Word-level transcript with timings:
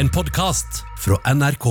En 0.00 0.08
podkast 0.08 0.84
fra 0.98 1.34
NRK. 1.34 1.64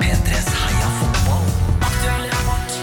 P3s 0.00 0.48
Heia 0.64 0.88
fotball. 0.98 1.46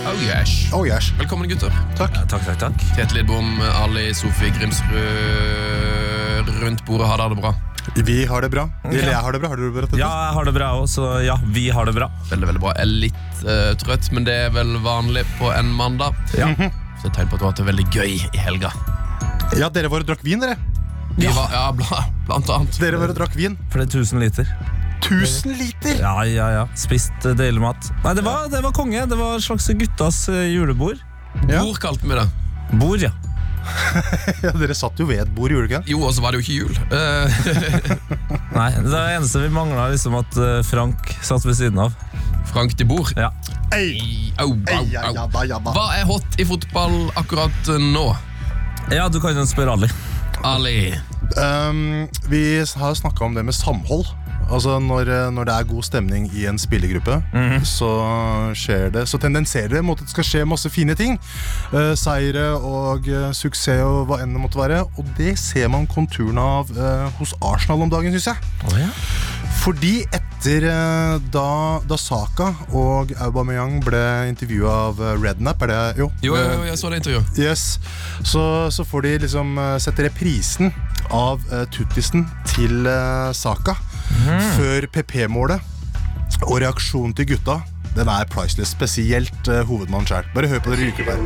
Oh 0.07 0.23
yes. 0.23 0.71
Oh 0.73 0.87
yes. 0.87 1.13
Velkommen, 1.17 1.49
gutter. 1.49 1.71
Takk. 1.97 2.13
Takk, 2.27 2.45
takk, 2.45 2.57
takk. 2.57 2.73
Tete 2.95 3.13
Lidbom, 3.13 3.59
Ali, 3.83 4.13
Sofie 4.15 4.51
Grimsrud 4.55 6.47
rundt 6.61 6.85
bordet. 6.85 7.07
ha 7.07 7.27
det 7.27 7.35
bra? 7.35 7.70
Vi 7.95 8.25
har 8.25 8.41
det 8.41 8.49
bra. 8.53 8.67
Eller 8.83 9.11
jeg 9.11 9.23
har 9.25 9.33
det 9.33 9.41
bra. 9.43 9.49
Har 9.51 9.59
du 9.59 9.67
det 9.67 9.73
bra? 9.75 9.87
Ja, 9.99 10.09
jeg 10.27 10.35
har 10.37 10.47
det 10.47 10.53
bra 10.55 10.71
òg, 10.79 10.87
så 10.91 11.07
ja, 11.25 11.37
vi 11.55 11.67
har 11.73 11.87
det 11.89 11.95
bra. 11.97 12.07
Veldig, 12.29 12.49
veldig 12.51 12.63
bra. 12.63 12.73
Jeg 12.77 12.85
er 12.85 12.91
litt 13.05 13.43
uh, 13.45 13.71
trøtt, 13.81 14.11
men 14.15 14.27
det 14.27 14.37
er 14.47 14.51
vel 14.55 14.75
vanlig 14.85 15.25
på 15.39 15.51
en 15.53 15.71
mandag. 15.77 16.17
Ja. 16.37 16.51
Så 17.01 17.07
det 17.07 17.11
er 17.11 17.15
tegn 17.21 17.31
på 17.31 17.37
at 17.37 17.41
du 17.41 17.45
har 17.47 17.53
hatt 17.53 17.61
det 17.63 17.69
veldig 17.71 17.87
gøy 17.91 18.11
i 18.13 18.43
helga. 18.45 18.73
ja, 19.57 19.71
dere 19.73 19.89
var 19.91 20.05
og 20.05 20.11
drakk 20.11 20.21
vin, 20.25 20.43
dere. 20.43 20.57
Ja, 21.19 21.33
var, 21.35 21.49
ja, 21.51 21.63
bla, 21.75 22.03
blant 22.29 22.51
annet. 22.53 22.77
Dere 22.79 23.01
var 23.01 23.11
og 23.11 23.17
drakk 23.17 23.33
vin. 23.35 23.57
For 23.71 23.81
det 23.81 23.89
er 23.89 24.05
1000 24.05 24.23
liter. 24.23 24.53
1000 25.01 25.57
liter! 25.57 25.97
Ja, 25.99 26.13
ja, 26.29 26.51
ja. 26.59 26.67
Spist 26.77 27.25
uh, 27.25 27.33
deilig 27.35 27.63
mat. 27.63 27.89
Nei, 28.05 28.13
det 28.17 28.23
var, 28.27 28.45
det 28.53 28.61
var 28.63 28.75
konge. 28.77 29.03
Det 29.09 29.17
var 29.19 29.39
et 29.39 29.45
slags 29.45 29.67
guttas 29.81 30.23
eh, 30.31 30.45
julebord. 30.53 31.01
Ja. 31.49 31.63
Bord 31.63 31.81
kalte 31.81 32.07
vi 32.07 32.15
det? 32.15 32.27
Bord, 32.79 33.01
ja. 33.03 33.11
Ja, 34.45 34.51
dere 34.57 34.75
satt 34.77 34.99
jo 34.99 35.05
ved 35.09 35.21
et 35.23 35.31
bord, 35.35 35.53
gjorde 35.53 35.67
dere 35.69 35.81
ikke? 35.81 35.91
Jo, 35.93 36.01
og 36.07 36.13
så 36.15 36.23
var 36.23 36.33
det 36.33 36.41
jo 36.41 36.45
ikke 36.45 36.57
jul. 36.63 36.79
Eh, 36.91 37.91
Nei, 38.57 38.69
det 38.83 39.01
eneste 39.17 39.43
vi 39.43 39.51
mangla, 39.53 39.89
liksom 39.93 40.17
at 40.19 40.39
eh, 40.41 40.59
Frank 40.67 41.13
satt 41.25 41.45
ved 41.47 41.57
siden 41.59 41.79
av. 41.81 41.95
Frank 42.51 42.75
de 42.79 42.87
Boer. 42.87 43.11
Ja. 43.19 43.29
Ei, 43.75 44.31
Au, 44.41 44.51
au, 44.51 44.57
ei, 44.67 44.89
ja, 44.91 45.05
au. 45.07 45.13
da, 45.31 45.45
ja, 45.47 45.59
da. 45.63 45.73
Hva 45.75 45.85
er 45.99 46.07
hot 46.09 46.39
i 46.41 46.47
fotball 46.47 46.97
akkurat 47.19 47.71
eh, 47.71 47.79
nå? 47.91 48.09
ja, 48.91 49.05
du 49.11 49.21
kan 49.23 49.37
jo 49.37 49.45
spørre 49.47 49.77
Ali. 49.77 49.91
Ali. 50.43 50.77
Um, 51.37 52.09
vi 52.27 52.59
har 52.59 52.95
snakka 52.97 53.23
om 53.27 53.37
det 53.37 53.45
med 53.47 53.55
samhold. 53.55 54.09
Altså 54.51 54.77
når, 54.83 55.09
eh, 55.09 55.29
når 55.33 55.47
det 55.47 55.55
er 55.55 55.69
god 55.69 55.85
stemning 55.87 56.27
i 56.35 56.45
en 56.49 56.59
spillergruppe, 56.59 57.17
så 57.67 57.89
skjer 58.57 58.89
det 58.91 59.07
Så 59.09 59.19
tendenserer 59.21 59.77
det 59.77 59.83
mot 59.85 59.99
at 59.99 60.05
det 60.05 60.13
skal 60.13 60.27
skje 60.27 60.45
masse 60.47 60.69
fine 60.69 60.95
ting. 60.95 61.17
Uh, 61.71 61.93
seire 61.95 62.51
og 62.57 63.07
uh, 63.07 63.31
suksess 63.35 63.83
og 63.85 64.09
hva 64.09 64.21
enn 64.23 64.33
det 64.35 64.41
måtte 64.41 64.59
være. 64.59 64.81
Og 64.99 65.07
det 65.17 65.37
ser 65.39 65.69
man 65.71 65.87
konturene 65.89 66.41
av 66.41 66.71
uh, 66.75 67.07
hos 67.19 67.33
Arsenal 67.41 67.85
om 67.85 67.91
dagen, 67.91 68.11
syns 68.15 68.31
jeg. 68.33 68.51
Oh, 68.67 68.75
ja. 68.79 68.89
Fordi 69.61 70.01
etter 70.09 70.65
da, 71.29 71.49
da 71.85 71.97
Saka 71.99 72.47
og 72.73 73.11
Aubameyang 73.21 73.77
ble 73.85 74.01
intervjua 74.31 74.73
av 74.87 75.01
Rednap, 75.21 75.61
er 75.67 75.69
det 75.69 76.01
jo? 76.01 76.07
Jo, 76.25 76.33
jo, 76.33 76.47
jo, 76.55 76.63
jeg 76.65 76.79
så 76.81 76.89
det 76.89 77.01
intervjuet. 77.03 77.37
Yes. 77.37 77.65
Så, 78.25 78.43
så 78.73 78.87
får 78.87 79.05
de 79.05 79.13
liksom 79.27 79.61
sette 79.83 80.07
reprisen 80.07 80.73
av 81.13 81.45
tuttisen 81.75 82.25
til 82.55 82.89
eh, 82.89 83.29
Saka 84.11 84.39
før 84.57 84.87
PP-målet. 84.91 85.61
Og 86.47 86.57
reaksjonen 86.63 87.13
til 87.15 87.27
gutta 87.33 87.59
den 87.95 88.07
er 88.07 88.25
priceless, 88.31 88.71
spesielt 88.75 89.47
uh, 89.51 89.61
hovedmannen 89.67 90.07
sjøl. 90.07 90.27
Bare 90.35 90.47
hør 90.51 90.63
på 90.63 90.71
det 90.73 90.79
ryker 90.85 91.03
der. 91.11 91.17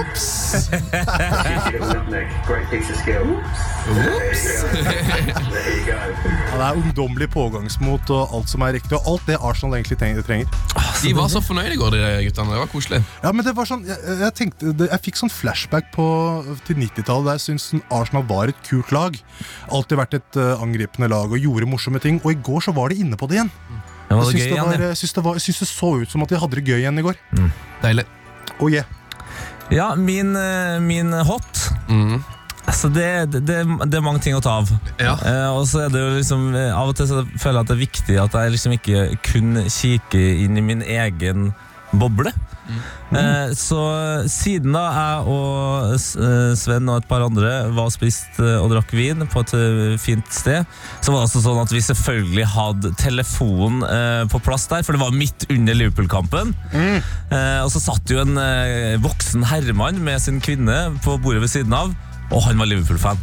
Ops! 0.00 0.66
go. 3.06 3.20
Han 6.50 6.60
er 6.60 6.78
ungdommelig 6.78 7.28
pågangsmot 7.30 8.10
og 8.14 8.34
alt 8.36 8.50
som 8.50 8.64
er 8.66 8.76
riktig, 8.76 8.96
og 8.98 9.12
alt 9.12 9.28
det 9.28 9.38
Arsenal 9.40 9.78
egentlig 9.78 9.98
trenger. 10.00 10.22
trenger. 10.26 10.46
De 11.02 11.12
var 11.16 11.28
så 11.32 11.42
fornøyde 11.44 11.74
i 11.74 11.80
går, 11.80 11.94
de 11.94 12.02
guttene. 12.26 12.52
Det 12.52 12.60
var 12.62 12.70
koselig. 12.72 13.00
Ja, 13.22 13.32
men 13.32 13.44
det 13.46 13.54
var 13.56 13.68
sånn, 13.68 13.84
Jeg, 13.86 13.98
jeg 14.22 14.34
tenkte, 14.38 14.72
det, 14.78 14.88
jeg 14.90 15.04
fikk 15.06 15.20
sånn 15.20 15.32
flashback 15.32 15.90
på, 15.94 16.06
til 16.66 16.80
90-tallet, 16.80 17.28
der 17.28 17.38
jeg 17.38 17.44
syntes 17.46 17.86
Arsenal 17.92 18.26
var 18.28 18.52
et 18.52 18.62
kult 18.66 18.92
lag. 18.94 19.18
Alltid 19.70 20.00
vært 20.00 20.18
et 20.18 20.40
uh, 20.40 20.62
angripende 20.62 21.10
lag 21.12 21.32
og 21.32 21.42
gjorde 21.42 21.70
morsomme 21.70 22.02
ting. 22.02 22.15
Og 22.22 22.32
i 22.32 22.38
går 22.48 22.64
så 22.68 22.74
var 22.76 22.92
de 22.92 23.00
inne 23.04 23.18
på 23.18 23.28
det 23.30 23.40
igjen. 23.40 23.50
Det 24.06 24.14
var 24.14 24.22
Jeg 24.22 24.26
det 24.26 24.26
syns 24.26 24.42
gøy 24.42 24.46
det, 24.46 24.54
igjen, 24.54 24.72
ja. 24.72 24.88
jeg 24.92 25.00
syns 25.00 25.16
det, 25.16 25.24
var, 25.26 25.42
syns 25.42 25.58
det 25.62 25.68
så 25.70 25.90
ut 26.02 26.12
som 26.12 26.22
at 26.22 26.32
de 26.32 26.38
hadde 26.38 26.58
det 26.60 26.64
gøy 26.66 26.78
igjen 26.78 27.02
i 27.02 27.04
går. 27.06 27.18
Deilig. 27.82 28.06
Oh 28.60 28.70
yeah. 28.70 28.86
Ja, 29.74 29.94
min, 29.98 30.36
eh, 30.38 30.80
min 30.80 31.12
hot 31.26 31.58
mm. 31.88 32.22
Altså 32.66 32.88
det, 32.88 33.32
det, 33.32 33.40
det, 33.46 33.56
det 33.86 33.98
er 33.98 34.02
mange 34.02 34.20
ting 34.22 34.34
å 34.34 34.42
ta 34.42 34.56
av. 34.60 34.70
Ja. 34.98 35.14
Eh, 35.22 35.48
og 35.54 35.66
så 35.70 35.84
er 35.84 35.92
det 35.94 36.02
jo 36.02 36.14
liksom 36.16 36.48
eh, 36.54 36.70
Av 36.74 36.90
og 36.90 36.96
til 36.98 37.06
så 37.10 37.22
føler 37.38 37.60
jeg 37.60 37.62
at 37.62 37.70
det 37.70 37.76
er 37.76 37.82
viktig 37.82 38.16
at 38.22 38.38
jeg 38.38 38.54
liksom 38.56 38.74
ikke 38.74 39.04
kun 39.26 39.60
kikker 39.70 40.42
inn 40.46 40.58
i 40.58 40.64
min 40.66 40.82
egen 40.82 41.52
boble. 41.94 42.32
Eh, 43.16 43.52
så 43.54 43.80
siden 44.30 44.74
da 44.74 44.82
jeg 44.90 45.30
og 45.30 45.92
eh, 45.94 46.54
Sven 46.58 46.88
og 46.90 47.00
et 47.00 47.08
par 47.08 47.22
andre 47.22 47.52
var 47.76 47.92
spist 47.94 48.40
eh, 48.42 48.56
og 48.58 48.72
drakk 48.72 48.90
vin 48.96 49.22
på 49.30 49.44
et 49.44 49.54
eh, 49.58 49.94
fint 50.02 50.26
sted, 50.34 50.66
så 51.00 51.12
var 51.14 51.22
det 51.22 51.28
altså 51.28 51.44
sånn 51.44 51.62
at 51.62 51.74
vi 51.74 51.84
selvfølgelig 51.86 52.48
hadde 52.56 52.92
telefonen 52.98 53.86
eh, 53.86 54.24
på 54.32 54.42
plass 54.42 54.66
der, 54.72 54.82
for 54.86 54.96
det 54.96 55.04
var 55.04 55.14
midt 55.14 55.46
under 55.54 55.78
Liverpool-kampen. 55.78 56.52
Eh, 56.74 57.60
og 57.62 57.70
så 57.74 57.82
satt 57.82 58.10
jo 58.10 58.20
en 58.24 58.36
eh, 58.42 58.96
voksen 59.04 59.46
herremann 59.46 60.02
med 60.02 60.22
sin 60.22 60.42
kvinne 60.42 60.96
på 61.06 61.18
bordet 61.22 61.44
ved 61.46 61.54
siden 61.54 61.76
av. 61.76 61.94
Og 62.34 62.42
han 62.42 62.58
var 62.58 62.66
Liverpool-fan. 62.66 63.20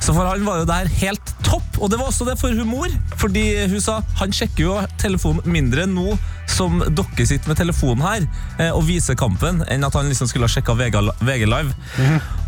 Så 0.00 0.12
for 0.12 0.28
han 0.28 0.44
var 0.44 0.60
jo 0.60 0.68
det 0.68 0.78
her 0.82 0.90
helt 1.00 1.32
topp. 1.46 1.78
Og 1.80 1.90
det 1.90 1.98
var 2.00 2.10
også 2.10 2.26
det 2.28 2.36
for 2.40 2.52
humor. 2.54 2.92
Fordi 3.20 3.44
hun 3.72 3.80
sa 3.82 4.00
han 4.20 4.34
sjekker 4.34 4.64
jo 4.66 4.76
telefonen 5.00 5.46
mindre 5.52 5.86
nå 5.88 6.16
som 6.52 6.82
dere 6.82 7.26
sitter 7.26 7.48
med 7.48 7.56
telefonen 7.56 8.04
her 8.04 8.24
eh, 8.60 8.72
og 8.74 8.84
viser 8.84 9.16
kampen, 9.16 9.62
enn 9.72 9.86
at 9.86 9.94
han 9.96 10.10
liksom 10.10 10.28
skulle 10.28 10.48
ha 10.48 10.52
sjekka 10.52 10.74
VG, 10.76 10.98
VG 11.24 11.46
Live. 11.48 11.72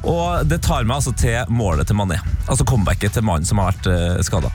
Og 0.04 0.44
det 0.50 0.60
tar 0.66 0.84
meg 0.84 0.98
altså 0.98 1.15
til 1.16 1.54
målet 1.54 1.88
til 1.88 1.97
Mané. 1.97 2.21
Altså 2.44 2.66
comebacket 2.69 3.16
til 3.16 3.25
mannen 3.25 3.48
som 3.48 3.62
har 3.62 3.72
vært 3.72 3.88
uh, 3.88 4.21
skada. 4.26 4.53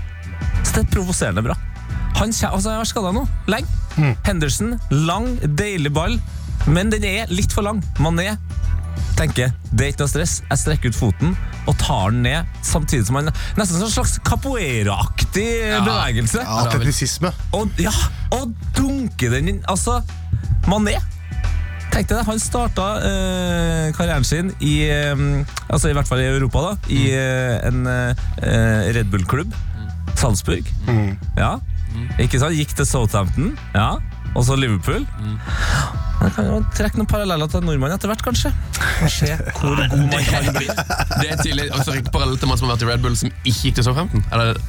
Så 0.61 0.75
det 0.75 0.83
er 0.83 0.93
provoserende 0.93 1.43
bra. 1.45 1.57
Han 2.19 2.29
altså, 2.29 2.69
har 2.69 2.83
vært 2.83 2.91
skada 2.91 3.13
nå, 3.15 3.25
lenge. 3.49 4.13
Henderson, 4.27 4.77
lang, 4.93 5.31
deilig 5.59 5.91
ball, 5.95 6.19
men 6.69 6.91
den 6.93 7.05
er 7.07 7.31
litt 7.33 7.53
for 7.55 7.65
lang. 7.65 7.81
Mané 7.99 8.35
tenker 9.19 9.53
det 9.69 9.85
er 9.85 9.91
ikke 9.93 10.05
noe 10.05 10.11
stress. 10.11 10.39
Jeg 10.47 10.61
strekker 10.63 10.93
ut 10.93 10.97
foten 10.97 11.35
og 11.69 11.75
tar 11.77 12.13
den 12.13 12.23
ned, 12.25 12.49
samtidig 12.65 13.05
som 13.09 13.19
han 13.19 13.29
Nesten 13.57 13.77
som 13.77 13.85
en 13.85 13.93
slags 13.93 14.15
capoeira-aktig 14.25 15.47
bevegelse. 15.85 16.41
Ja, 16.41 16.65
Atletisisme. 16.65 17.31
Og, 17.53 17.69
ja, 17.81 17.93
og 18.35 18.53
dunker 18.77 19.35
den 19.35 19.53
inn. 19.53 19.63
Altså, 19.69 19.99
Mané 20.69 20.97
Tenk 21.89 22.05
deg 22.05 22.19
det, 22.19 22.25
Han 22.27 22.41
starta 22.41 22.87
eh, 23.01 23.87
karrieren 23.97 24.25
sin 24.27 24.51
i 24.61 24.75
eh, 24.85 25.23
Altså 25.69 25.89
i 25.89 25.95
hvert 25.97 26.09
fall 26.09 26.21
i 26.21 26.27
Europa, 26.29 26.67
da. 26.67 26.91
I 26.93 27.01
eh, 27.17 27.55
en 27.69 27.89
eh, 27.89 28.93
Red 28.95 29.09
Bull-klubb. 29.13 29.55
Salzburg. 30.19 30.67
Ja. 31.37 31.55
Ikke 32.19 32.41
sant? 32.41 32.57
Gikk 32.57 32.75
til 32.75 32.85
Southampton. 32.85 33.53
Ja. 33.73 33.95
Og 34.35 34.45
så 34.45 34.57
Liverpool. 34.59 35.07
Man 36.19 36.33
kan 36.35 36.49
jo 36.49 36.57
trekke 36.75 36.99
noen 36.99 37.07
paralleller 37.09 37.47
til 37.51 37.63
nordmann 37.63 37.93
etter 37.95 38.11
hvert, 38.11 38.23
kanskje. 38.25 38.51
Se 39.11 39.29
hvor 39.59 39.79
god 39.79 40.03
man 40.11 40.25
kan 40.27 40.49
bli. 40.57 40.67
Det 40.67 41.29
er 41.31 41.39
tidlig, 41.39 41.69
altså, 41.71 41.95
parallell 42.11 42.39
til 42.41 42.51
man 42.51 42.59
som 42.59 42.67
har 42.67 42.75
vært 42.75 42.83
i 42.87 42.91
Red 42.91 43.05
Bull, 43.05 43.15
som 43.19 43.31
ikke 43.43 43.69
gikk 43.69 43.79
til 43.79 43.87
Southampton. 43.87 44.25
Eller, 44.35 44.59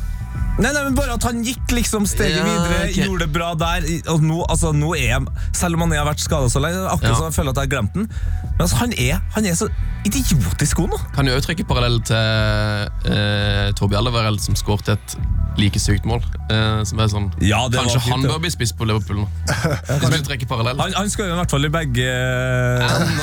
Nei, 0.61 0.71
nei, 0.75 0.83
men 0.85 0.95
Bare 0.99 1.15
at 1.17 1.25
han 1.25 1.41
gikk 1.47 1.73
liksom 1.73 2.05
steget 2.11 2.37
Ja, 2.37 2.43
videre, 2.45 2.81
okay. 2.85 3.05
gjorde 3.07 3.25
det 3.25 3.33
bra 3.35 3.49
der. 3.59 3.87
Og 4.13 4.23
nå, 4.23 4.43
altså, 4.51 4.71
nå 4.77 4.91
er 4.99 5.07
jeg, 5.15 5.47
Selv 5.57 5.79
om 5.79 5.87
han 5.87 5.95
har 5.97 6.05
vært 6.11 6.23
skada 6.23 6.51
så 6.53 6.61
lenge, 6.63 6.83
akkurat 6.91 7.15
Ja. 7.15 7.17
som 7.17 7.29
jeg 7.31 7.37
føler 7.39 7.55
at 7.55 7.61
jeg 7.63 7.69
har 7.71 7.73
glemt 7.75 7.97
den. 7.97 8.07
Men 8.51 8.61
altså, 8.67 8.77
han, 8.83 8.93
er, 8.99 9.23
han 9.35 9.47
er 9.49 9.57
så 9.59 9.71
idiotisk 10.09 10.81
god 10.81 10.95
nå. 10.95 10.99
kan 11.15 11.29
jo 11.29 11.35
òg 11.37 11.45
trekke 11.45 11.67
parallell 11.69 11.99
til 12.09 12.17
eh, 12.17 13.69
Torbjørn 13.77 14.01
Alderweireld, 14.01 14.41
som 14.43 14.57
skåret 14.59 14.89
et 14.95 15.17
like 15.59 15.81
sykt 15.83 16.07
mål. 16.09 16.23
Eh, 16.49 16.81
som 16.89 17.01
er 17.03 17.11
sånn 17.13 17.27
Ja, 17.45 17.65
det 17.69 17.77
var 17.81 17.89
Kanskje 17.89 18.01
fint, 18.07 18.15
han 18.15 18.25
det. 18.25 18.31
bør 18.33 18.41
bli 18.45 18.53
spiss 18.55 18.73
på 18.77 18.87
Liverpool 18.89 19.23
nå. 19.23 19.27
Hvis 20.01 20.15
vi 20.15 20.23
trekker 20.29 20.49
parallell. 20.51 20.81
Han, 20.81 20.95
han 20.97 21.11
skal 21.13 21.29
jo 21.29 21.35
i 21.35 21.39
hvert 21.41 21.53
fall 21.53 21.69
i 21.69 21.73
begge 21.75 22.07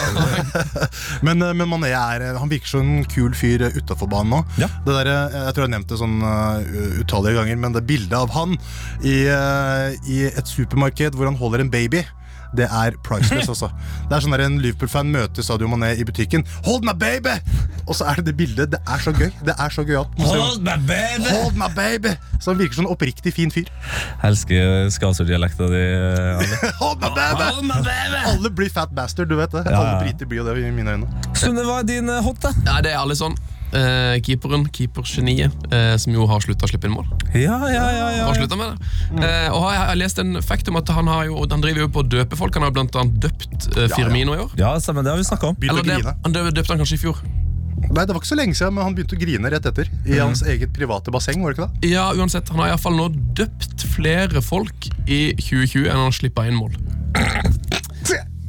Men, 1.25 1.41
eh, 1.41 1.53
men 1.57 1.69
Mané 1.71 1.91
er, 1.95 2.27
eh, 2.27 2.37
han 2.37 2.51
virker 2.51 2.69
som 2.75 2.83
en 2.83 3.07
kul 3.09 3.33
fyr 3.37 3.65
utafor 3.77 4.09
banen 4.11 4.35
nå. 4.35 4.43
Ja. 4.61 4.69
Det 4.85 4.97
der, 4.99 5.11
eh, 5.13 5.37
jeg 5.47 5.55
tror 5.57 5.65
jeg 5.65 5.69
har 5.69 5.73
nevnt 5.77 5.91
det 5.91 5.99
sånn 6.01 6.17
uh, 6.21 7.01
utallige 7.01 7.39
ganger, 7.39 7.59
men 7.63 7.75
det 7.75 7.85
bildet 7.89 8.15
av 8.17 8.31
han 8.35 8.55
i, 9.01 9.17
eh, 9.31 9.97
i 10.11 10.21
et 10.29 10.47
supermarked 10.49 11.17
hvor 11.17 11.29
han 11.29 11.39
holder 11.39 11.65
en 11.65 11.73
baby 11.73 12.03
det 12.55 12.67
er 12.71 12.95
priceless, 13.03 13.49
altså. 13.49 13.69
Det 14.07 14.15
er 14.15 14.23
sånn 14.23 14.35
der 14.35 14.45
En 14.47 14.59
Liverpool-fan 14.63 15.09
møter 15.11 15.43
Sadio 15.43 15.67
Mané 15.67 15.93
i 15.99 16.05
butikken. 16.07 16.45
'Hold 16.63 16.85
my 16.87 16.93
baby!' 16.93 17.39
Og 17.87 17.95
så 17.95 18.07
er 18.09 18.19
det 18.19 18.25
det 18.31 18.37
bildet. 18.37 18.71
Det 18.71 18.79
er 18.83 18.99
så 18.99 19.11
gøy. 19.15 19.31
Det 19.47 19.55
er 19.55 19.69
så 19.71 19.83
gøyalt. 19.87 20.11
Hold 20.19 20.59
my 20.61 20.75
baby! 20.87 21.29
Hold 21.31 21.55
my 21.55 21.69
baby! 21.75 22.15
Så 22.39 22.51
han 22.51 22.59
virker 22.59 22.75
som 22.75 22.85
en 22.85 22.91
oppriktig 22.91 23.31
fin 23.33 23.51
fyr. 23.51 23.69
Jeg 23.71 24.31
elsker 24.31 24.89
skaserddialekta 24.91 25.69
di. 25.71 25.83
Hold 26.83 26.99
my 26.99 27.11
baby! 27.15 27.47
Hold 27.47 27.63
my 27.63 27.79
baby! 27.85 28.23
Alle 28.33 28.51
blir 28.51 28.71
fat 28.73 28.91
bastard, 28.95 29.31
du 29.31 29.37
vet 29.39 29.55
det. 29.55 29.63
Ja. 29.71 29.79
Alle 29.79 30.03
briter 30.03 30.27
blir 30.27 30.43
jo 30.43 30.47
det 30.49 30.57
i 30.67 30.71
mine 30.71 30.97
øyne. 30.97 31.07
Sunne, 31.33 31.63
hva 31.63 31.79
er 31.79 31.87
din 31.87 32.11
eh, 32.11 32.23
hot, 32.23 32.41
da? 32.43 32.51
Ja, 32.67 32.81
det 32.83 32.91
er 32.91 32.99
Alison. 32.99 33.37
Eh, 33.73 34.17
keeperen, 34.23 34.67
keepergeniet, 34.73 35.51
eh, 35.73 35.95
som 35.99 36.13
jo 36.13 36.25
har 36.29 36.39
slutta 36.43 36.67
å 36.67 36.71
slippe 36.71 36.87
inn 36.87 36.95
mål. 36.95 37.07
Ja, 37.33 37.57
ja, 37.67 37.71
ja, 37.71 38.09
ja, 38.17 38.25
Har 38.27 38.35
ja. 38.35 38.41
sluttet 38.41 38.57
med 38.57 38.71
det. 38.71 39.23
Eh, 39.25 39.49
og 39.55 39.67
jeg 39.73 39.81
har 39.81 39.95
lest 39.99 40.19
en 40.23 40.37
fact 40.41 40.67
om 40.71 40.77
at 40.79 40.87
han, 40.95 41.07
har 41.07 41.25
jo, 41.29 41.41
han 41.49 41.61
driver 41.65 41.85
jo 41.85 41.89
på 41.89 42.03
å 42.05 42.07
døpe 42.07 42.35
folk. 42.39 42.53
Han 42.55 42.63
har 42.67 42.71
blant 42.75 42.95
annet 42.95 43.19
døpt 43.27 43.67
eh, 43.77 43.87
Firmino 43.95 44.33
i 44.37 44.43
år. 44.45 44.53
Ja, 44.59 44.75
stemmer, 44.79 45.03
det 45.03 45.11
har 45.15 45.17
vi 45.19 45.27
snakka 45.27 45.51
om. 45.51 45.55
Begynte 45.59 45.81
Eller 45.83 45.89
det, 45.97 45.99
grine. 46.03 46.15
han 46.23 46.33
dø- 46.37 46.51
døpte 46.51 46.73
han 46.75 46.81
kanskje 46.83 46.99
i 46.99 47.03
fjor. 47.07 47.19
Nei, 47.87 48.03
Det 48.03 48.09
var 48.11 48.17
ikke 48.19 48.27
så 48.33 48.35
lenge 48.39 48.55
siden, 48.57 48.73
men 48.73 48.83
han 48.83 48.95
begynte 48.97 49.15
å 49.15 49.19
grine 49.21 49.49
rett 49.53 49.65
etter. 49.69 49.87
I 50.09 50.17
hans 50.19 50.41
eget 50.43 50.73
private 50.75 51.11
basseng, 51.13 51.43
var 51.43 51.53
det 51.53 51.59
ikke 51.59 51.67
det? 51.81 51.91
Ja, 51.93 52.07
uansett, 52.17 52.49
Han 52.49 52.59
har 52.59 52.71
i 52.71 52.73
hvert 52.73 52.83
fall 52.83 52.97
nå 52.97 53.05
døpt 53.37 53.85
flere 53.93 54.41
folk 54.41 54.89
i 55.07 55.33
2020 55.37 55.85
enn 55.91 56.01
han 56.07 56.11
slippa 56.15 56.47
inn 56.49 56.57
mål. 56.57 56.73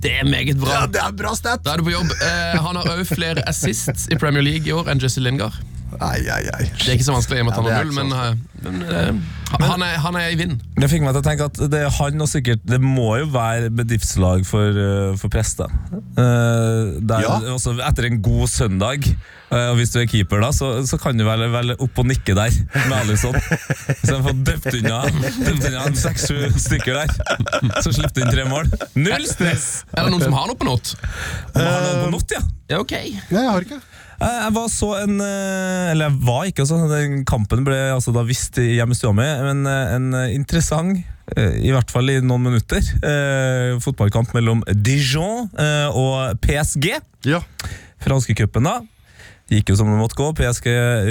Det 0.03 0.13
er 0.21 0.27
meget 0.29 0.59
bra. 0.61 0.77
Ja, 0.81 0.87
det 0.87 1.01
er 1.03 1.15
bra 1.19 1.33
stat! 1.35 1.65
Da 1.67 1.75
er 1.75 1.81
du 1.81 1.89
på 1.89 1.95
jobb. 1.95 2.13
Eh, 2.23 2.59
han 2.63 2.79
har 2.79 2.93
òg 2.93 3.03
flere 3.09 3.43
assists 3.51 4.07
i 4.15 4.19
Premier 4.21 4.45
League 4.47 4.69
i 4.71 4.75
år 4.75 4.91
enn 4.93 5.03
Jesse 5.03 5.23
Lingard. 5.25 5.59
Ai, 5.99 6.21
ai, 6.31 6.45
ai. 6.53 6.65
Det 6.79 6.91
er 6.91 6.97
ikke 6.99 7.07
så 7.09 7.15
vanskelig 7.17 7.39
i 7.39 7.43
og 7.43 7.49
med 7.49 7.55
at 7.55 7.59
Ja, 7.59 7.63
han 7.63 7.71
er 7.73 7.79
har 7.79 7.87
null, 7.89 7.95
men, 7.97 8.11
ikke 8.13 8.27
eh, 8.29 8.67
men 8.69 8.83
eh, 8.85 9.71
han, 9.71 9.83
er, 9.87 9.95
han 10.05 10.19
er 10.21 10.27
i 10.35 10.37
vind. 10.39 10.59
Det 10.77 10.91
fikk 10.93 11.03
meg 11.07 11.15
til 11.17 11.23
å 11.23 11.27
tenke 11.27 11.47
at 11.49 11.61
det 11.73 11.81
er 11.87 11.95
han 11.97 12.23
og 12.25 12.29
sikkert 12.31 12.63
Det 12.69 12.79
må 12.83 13.07
jo 13.23 13.29
være 13.33 13.71
bedriftslag 13.75 14.45
for, 14.47 14.77
uh, 14.77 15.17
for 15.19 15.33
prester. 15.33 15.73
Uh, 16.19 16.99
der, 17.01 17.25
Ja. 17.25 17.39
også 17.55 17.75
etter 17.81 18.09
en 18.11 18.21
god 18.23 18.45
søndag, 18.53 19.09
uh, 19.49 19.71
og 19.73 19.81
hvis 19.81 19.95
du 19.95 19.99
er 20.03 20.07
keeper, 20.13 20.45
da 20.45 20.53
så, 20.55 20.71
så 20.87 21.01
kan 21.01 21.19
du 21.19 21.25
vel, 21.27 21.47
vel 21.57 21.75
opp 21.79 22.03
og 22.05 22.09
nikke 22.11 22.37
der 22.37 22.53
med 22.77 22.97
Alison. 23.01 23.35
Hvis 23.41 24.13
han 24.13 24.25
får 24.29 24.39
døpt 24.53 24.71
unna 24.83 25.01
døpt 25.09 25.69
unna 25.73 25.87
seks-sju 26.05 26.53
stykker 26.69 27.01
der, 27.01 27.15
så 27.81 27.95
slipper 27.97 28.21
du 28.21 28.27
inn 28.27 28.35
tre 28.37 28.47
mål. 28.53 28.69
Null 28.99 29.27
stress! 29.31 29.69
Er 29.95 30.05
det 30.05 30.13
noen 30.15 30.29
som 30.29 30.37
har 30.37 30.51
noe 30.53 30.59
på 30.59 30.69
not? 30.69 30.95
Har 31.57 31.81
noen 31.89 32.05
på 32.07 32.17
not, 32.19 32.37
ja. 32.37 32.45
Ja, 32.69 32.83
ok. 32.85 32.93
Nei, 33.33 33.43
jeg 33.47 33.55
har 33.55 33.65
ikke. 33.65 33.81
Eh, 34.19 34.39
Jeg 34.45 34.55
var 34.57 34.71
så 34.73 34.89
en 35.05 35.21
eh, 35.23 35.91
Eller 35.93 36.09
jeg 36.09 36.19
var 36.27 36.49
ikke, 36.49 36.65
også, 36.65 36.81
Den 36.91 37.23
kampen 37.29 37.63
ble 37.67 37.77
altså 37.95 38.15
da 38.17 38.25
visst 38.27 38.59
hjemme 38.59 38.97
i 38.97 38.99
stua 38.99 39.13
mi, 39.15 39.27
men 39.47 39.63
eh, 39.71 39.95
en 39.99 40.11
interessant 40.35 41.05
i 41.37 41.69
hvert 41.75 41.91
fall 41.93 42.09
i 42.09 42.15
noen 42.25 42.41
minutter. 42.47 42.81
Fotballkamp 43.85 44.31
mellom 44.33 44.63
Dijon 44.73 45.51
og 45.93 46.39
PSG. 46.41 46.87
Ja. 47.29 47.43
Franske 48.01 48.33
cupen, 48.33 48.65
da. 49.49 49.55
Gikk 49.57 49.71
jo 49.73 49.77
som 49.81 49.89
det 49.89 49.97
måtte 49.99 50.19
gå. 50.19 50.29
PSG 50.37 50.59
skal 50.59 51.09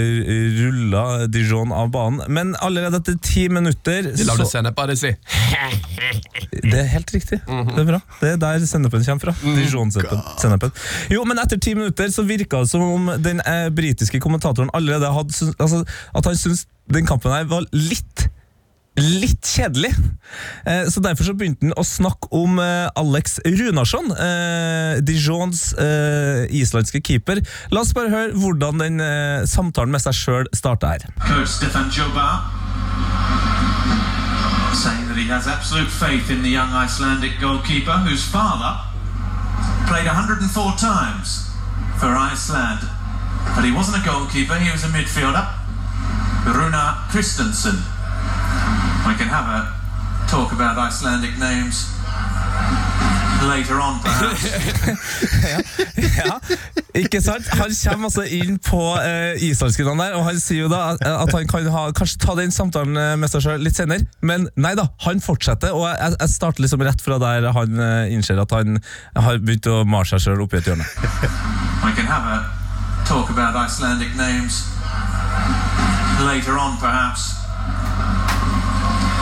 rulla 0.57 1.28
Dijon 1.28 1.72
av 1.74 1.89
banen. 1.92 2.22
Men 2.30 2.56
allerede 2.62 3.00
etter 3.01 3.18
ti 3.24 3.48
minutter 3.50 4.12
De 4.12 4.24
lagde 4.28 4.45
så- 4.45 4.51
sennep 4.57 4.78
av 4.80 4.88
det, 4.88 4.98
si. 5.00 5.12
det 6.72 6.80
er 6.80 6.88
helt 6.92 7.12
riktig. 7.13 7.39
Det 7.48 7.81
er 7.81 7.88
bra. 7.88 8.01
Det 8.22 8.31
er 8.34 8.38
der 8.38 8.66
sennepen 8.69 9.04
kommer 9.06 9.31
fra. 9.31 9.36
Dijon-sennepen. 9.44 10.72
Jo, 11.13 11.24
men 11.25 11.39
etter 11.39 11.60
ti 11.60 11.74
minutter 11.78 12.10
så 12.13 12.25
virka 12.28 12.62
det 12.63 12.69
som 12.69 12.81
om 12.81 13.12
den 13.22 13.42
eh, 13.45 13.69
britiske 13.74 14.19
kommentatoren 14.24 14.69
allerede 14.78 15.10
hadde 15.13 15.54
altså, 15.60 15.84
At 16.16 16.25
han 16.25 16.36
syntes 16.38 16.66
den 16.92 17.06
kampen 17.07 17.31
her 17.34 17.48
var 17.50 17.66
litt 17.75 18.28
Litt 18.97 19.45
kjedelig. 19.45 19.91
Eh, 20.65 20.89
så 20.89 21.01
Derfor 21.05 21.27
så 21.27 21.33
begynte 21.38 21.67
han 21.67 21.75
å 21.77 21.85
snakke 21.85 22.31
om 22.33 22.57
eh, 22.59 22.89
Alex 22.97 23.38
Runarsson, 23.45 24.09
eh, 24.11 24.97
Dijons 25.05 25.75
islandske 26.49 27.03
keeper. 27.05 27.44
La 27.69 27.83
oss 27.83 27.94
bare 27.94 28.09
høre 28.09 28.33
hvordan 28.33 28.81
den 28.81 29.01
samtalen 29.47 29.94
med 29.94 30.01
seg 30.01 30.17
sjøl 30.17 30.49
starta 30.55 30.95
her. 30.95 31.05
Coach 31.21 31.59
Stefan 31.59 31.91
Jobar 31.94 32.41
saying 34.77 35.07
that 35.09 35.17
he 35.17 35.25
has 35.29 35.47
absolute 35.47 35.89
faith 35.89 36.29
in 36.29 36.41
the 36.43 36.50
young 36.50 36.69
Icelandic 36.69 37.39
goalkeeper 37.41 37.97
whose 38.05 38.23
father 38.23 38.77
played 39.89 40.05
104 40.05 40.73
times 40.77 41.50
for 42.00 42.13
Iceland. 42.13 42.81
But 43.55 43.63
he 43.65 43.71
wasn't 43.71 44.01
a 44.01 44.05
goalkeeper, 44.05 44.55
he 44.55 44.71
was 44.71 44.83
a 44.83 44.89
midfielder. 44.89 45.45
Runa 46.45 47.09
Kristensen. 47.11 47.96
We 49.07 49.15
can 49.15 49.30
have 49.30 49.48
a 49.48 49.62
talk 50.27 50.51
about 50.51 50.77
Icelandic 50.77 51.38
names 51.39 51.88
later 53.48 53.80
on, 53.80 54.00
perhaps. 54.00 54.44
Ja, 56.18 56.39
ikke 56.94 57.21
sant? 57.21 57.48
Han 57.54 57.71
kommer 57.83 58.09
altså 58.09 58.24
inn 58.24 58.57
på 58.59 58.80
uh, 58.98 59.44
islandsken 59.44 60.00
der, 60.01 60.15
og 60.18 60.25
han 60.25 60.39
sier 60.42 60.65
jo 60.65 60.69
da 60.71 60.80
at, 60.92 61.04
at 61.07 61.33
han 61.36 61.48
kan 61.48 61.69
ha, 61.71 61.86
kanskje 61.95 62.19
ta 62.24 62.36
den 62.39 62.51
samtalen 62.51 62.98
eh, 62.98 63.13
med 63.21 63.30
seg 63.31 63.45
selv 63.45 63.63
litt 63.63 63.77
senere. 63.77 64.07
Men 64.25 64.48
nei 64.57 64.74
da, 64.80 64.88
han 65.06 65.21
fortsetter, 65.24 65.75
og 65.77 65.86
jeg, 65.92 66.18
jeg 66.18 66.33
starter 66.33 66.65
liksom 66.65 66.83
rett 66.88 67.03
fra 67.06 67.19
der 67.21 67.51
han 67.56 67.80
eh, 67.80 68.13
innser 68.15 68.42
at 68.42 68.56
han 68.57 68.80
har 69.15 69.39
begynt 69.39 69.69
å 69.69 69.83
male 69.88 70.10
seg 70.10 70.25
sjøl 70.25 70.44
oppi 70.48 70.60
et 70.60 70.71
hjørne. 70.71 70.88
I 71.86 71.94
can 71.94 72.10
have 72.10 72.25
a 72.25 72.39
talk 73.06 73.30
about 73.30 73.56
Icelandic 73.56 74.15
names 74.18 74.65
later 76.25 76.57
on, 76.57 76.80
perhaps. 76.81 77.46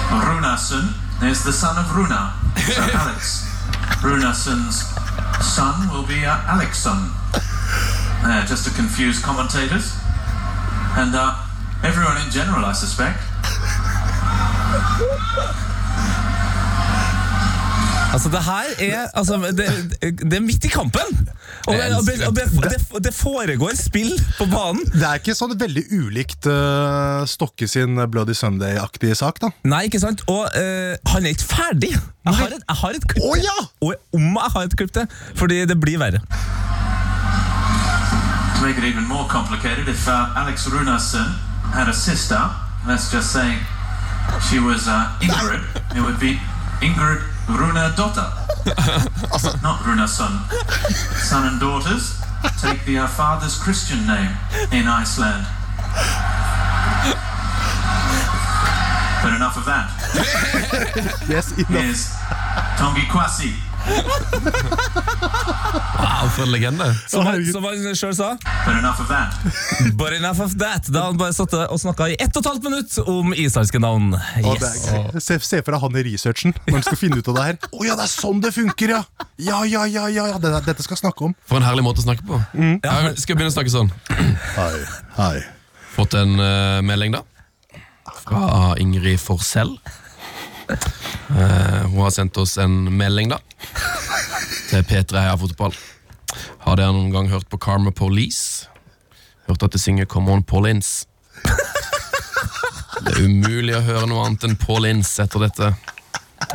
Runarsson 0.09 0.93
is 1.23 1.43
the 1.43 1.53
son 1.53 1.77
of 1.77 1.95
Runa, 1.95 2.33
so 2.73 2.81
Alex. 2.93 3.49
Runarsson's 4.01 4.85
son 5.45 5.89
will 5.91 6.05
be 6.05 6.25
uh, 6.25 6.37
Alexson. 6.47 7.11
Uh, 8.27 8.45
just 8.47 8.65
to 8.65 8.73
confuse 8.73 9.19
commentators. 9.19 9.93
And 10.97 11.13
uh, 11.15 11.35
everyone 11.83 12.17
in 12.21 12.31
general, 12.31 12.65
I 12.65 12.73
suspect. 12.73 13.19
Altså, 18.15 18.29
det 18.31 18.41
her 18.43 18.67
er 18.79 19.07
altså, 19.13 19.37
det, 19.57 19.65
det 20.31 20.33
er 20.33 20.39
midt 20.39 20.65
i 20.65 20.69
kampen! 20.71 21.09
Og, 21.67 21.73
det, 21.73 21.95
og, 21.97 22.03
det, 22.07 22.27
og 22.27 22.35
det, 22.35 22.45
det, 22.63 23.03
det 23.03 23.13
foregår 23.13 23.75
spill 23.75 24.13
på 24.37 24.45
banen. 24.45 24.85
Det 24.93 25.03
er 25.03 25.19
ikke 25.19 25.35
sånn 25.35 25.51
veldig 25.59 25.83
ulikt 25.97 26.47
uh, 26.47 27.25
Stokke 27.27 27.67
sin 27.67 27.99
Bloody 28.13 28.37
Sunday-aktige 28.37 29.17
sak, 29.19 29.41
da. 29.43 29.51
Nei, 29.67 29.81
ikke 29.89 29.99
sant? 29.99 30.23
Og 30.31 30.47
uh, 30.47 30.95
han 31.11 31.27
er 31.27 31.35
ikke 31.35 31.49
ferdig! 31.49 31.91
Jeg 31.91 32.39
har 32.39 32.55
et, 32.55 32.63
jeg 32.63 32.79
har 32.85 33.01
et 33.01 33.09
klipp 33.11 33.27
til. 33.27 33.43
ja! 33.49 33.67
Og 33.83 34.15
om 34.15 34.31
jeg 34.39 34.55
har 34.55 34.71
et 34.71 34.77
klipp 34.79 34.95
til, 34.95 35.19
fordi 35.35 35.59
det 35.67 35.79
blir 35.83 35.99
verre. 35.99 36.23
Make 38.63 38.79
it 38.79 38.87
even 38.87 39.03
more 39.11 39.27
complicated, 39.27 39.91
if 39.91 40.07
uh, 40.07 40.39
Alex 40.39 40.69
Runarsson 40.71 41.35
had 41.75 41.91
a 41.91 41.93
sister, 41.93 42.39
let's 42.87 43.11
just 43.11 43.33
say 43.35 43.59
she 44.47 44.63
was 44.63 44.87
uh, 44.87 45.11
Ingrid, 45.19 45.67
it 45.91 46.01
would 46.01 46.19
be 46.19 46.39
Ingrid 46.79 47.34
Runadotter. 47.47 48.29
Not 49.61 49.79
Runarsson. 49.81 50.33
Son 51.17 51.47
Son 51.47 51.47
and 51.47 51.59
daughters 51.59 52.21
take 52.61 52.83
the 52.85 52.97
uh, 52.99 53.07
father's 53.07 53.57
Christian 53.57 54.05
name 54.07 54.31
in 54.71 54.87
Iceland. 54.87 55.45
But 59.23 59.33
enough 59.35 59.57
of 59.57 59.65
that. 59.65 59.91
Yes, 61.27 61.51
enough. 61.57 61.69
Here's 61.69 62.07
Tongi 62.77 63.05
Kwasi. 63.09 63.53
Wow, 65.95 66.29
for 66.35 66.43
en 66.45 66.51
legende. 66.51 66.87
Som 67.09 67.25
han, 67.27 67.43
som 67.51 67.63
han 67.67 67.95
sjøl 67.97 68.13
sa. 68.17 68.29
But 68.65 68.77
enough 68.79 69.01
of 69.01 69.07
that. 69.09 69.35
But 69.99 70.13
enough 70.17 70.41
of 70.43 70.55
that. 70.61 70.87
Da 70.91 71.05
han 71.09 71.17
bare 71.19 71.33
satt 71.35 71.53
og 71.59 71.79
snakka 71.81 72.07
i 72.13 72.17
ett 72.19 72.35
og 72.35 72.41
et 72.43 72.49
halvt 72.49 72.65
minutt 72.67 72.97
om 73.11 73.33
islandske 73.35 73.81
navn. 73.83 74.13
Å, 74.15 74.55
det 74.59 74.71
Yes. 74.75 74.87
er. 74.93 75.19
Se, 75.21 75.37
se 75.45 75.61
for 75.65 75.75
deg 75.75 75.83
han 75.85 75.97
i 75.99 76.03
researchen 76.09 76.55
når 76.65 76.77
han 76.79 76.85
skal 76.87 76.99
finne 76.99 77.19
ut 77.21 77.29
av 77.31 77.37
det 77.39 77.45
her. 77.49 77.59
Å 77.79 77.85
ja, 77.87 77.97
det 77.99 78.05
er 78.07 78.11
sånn 78.13 78.41
det 78.43 78.53
funker, 78.55 78.95
ja! 78.97 79.01
Ja, 79.41 79.61
ja, 79.67 79.83
ja, 79.89 80.07
ja, 80.09 80.27
ja. 80.33 80.39
Dette, 80.41 80.61
dette 80.69 80.85
skal 80.85 80.95
jeg 80.97 81.03
snakke 81.05 81.29
om. 81.29 81.35
For 81.49 81.59
en 81.61 81.67
herlig 81.67 81.85
måte 81.85 82.01
å 82.03 82.07
snakke 82.07 82.25
på. 82.27 82.39
Jeg 82.55 83.15
skal 83.21 83.37
begynne 83.37 83.51
å 83.53 83.57
snakke 83.57 83.73
sånn. 83.73 83.91
Hei, 84.57 84.73
hei. 85.19 85.35
Fått 85.95 86.15
en 86.19 86.35
eh, 86.43 86.79
melding, 86.83 87.15
da. 87.15 87.23
Fra 88.25 88.73
Ingrid 88.81 89.19
Forsell. 89.21 89.75
Eh, 90.69 91.81
hun 91.89 91.99
har 92.03 92.13
sendt 92.15 92.37
oss 92.41 92.57
en 92.61 92.75
melding, 92.97 93.29
da. 93.33 93.39
Til 94.69 94.83
P3 94.87 95.21
Heia 95.21 95.35
Fotball. 95.37 95.73
Har 96.65 96.79
dere 96.79 96.93
noen 96.95 97.11
gang 97.13 97.29
hørt 97.31 97.47
på 97.51 97.59
Karma 97.61 97.91
Police? 97.95 98.67
Hørt 99.49 99.61
at 99.67 99.75
de 99.75 99.81
synger 99.81 100.05
Come 100.09 100.31
On 100.33 100.41
Paulins? 100.43 101.03
Det 103.05 103.11
er 103.13 103.25
umulig 103.27 103.75
å 103.77 103.83
høre 103.85 104.07
noe 104.09 104.23
annet 104.25 104.47
enn 104.47 104.55
Paulins 104.57 105.11
etter 105.21 105.43
dette. 105.45 105.67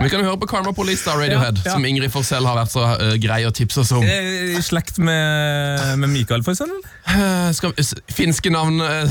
Vi 0.01 0.09
kan 0.11 0.21
jo 0.23 0.27
høre 0.27 0.39
på 0.43 0.49
Karma 0.51 0.73
Police, 0.77 1.05
da, 1.07 1.15
Radiohead, 1.19 1.61
Ja, 1.63 1.71
ja. 1.71 1.73
som 1.77 1.85
Ingrid 1.89 2.11
Forsell 2.13 2.45
har 2.47 2.57
vært 2.59 2.73
så 2.73 2.83
uh, 2.91 3.15
grei 3.23 3.41
å 3.49 3.53
tipse 3.55 3.81
oss 3.83 3.91
om. 3.97 4.05
Eh, 4.07 4.57
I 4.59 4.63
slekt 4.65 4.99
med, 5.03 5.97
med 6.03 6.11
Mikael, 6.13 6.43
for 6.47 6.53
eksempel? 6.55 6.81
Uh, 7.09 7.51
skal 7.57 7.73
vi, 7.77 7.85
s- 7.87 7.95
finske 8.15 8.53
navn 8.55 8.81
uh. 8.83 9.05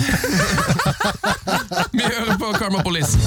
Vi 1.96 2.04
hører 2.06 2.36
på 2.42 2.54
Karma 2.60 2.84
Police. 2.86 3.18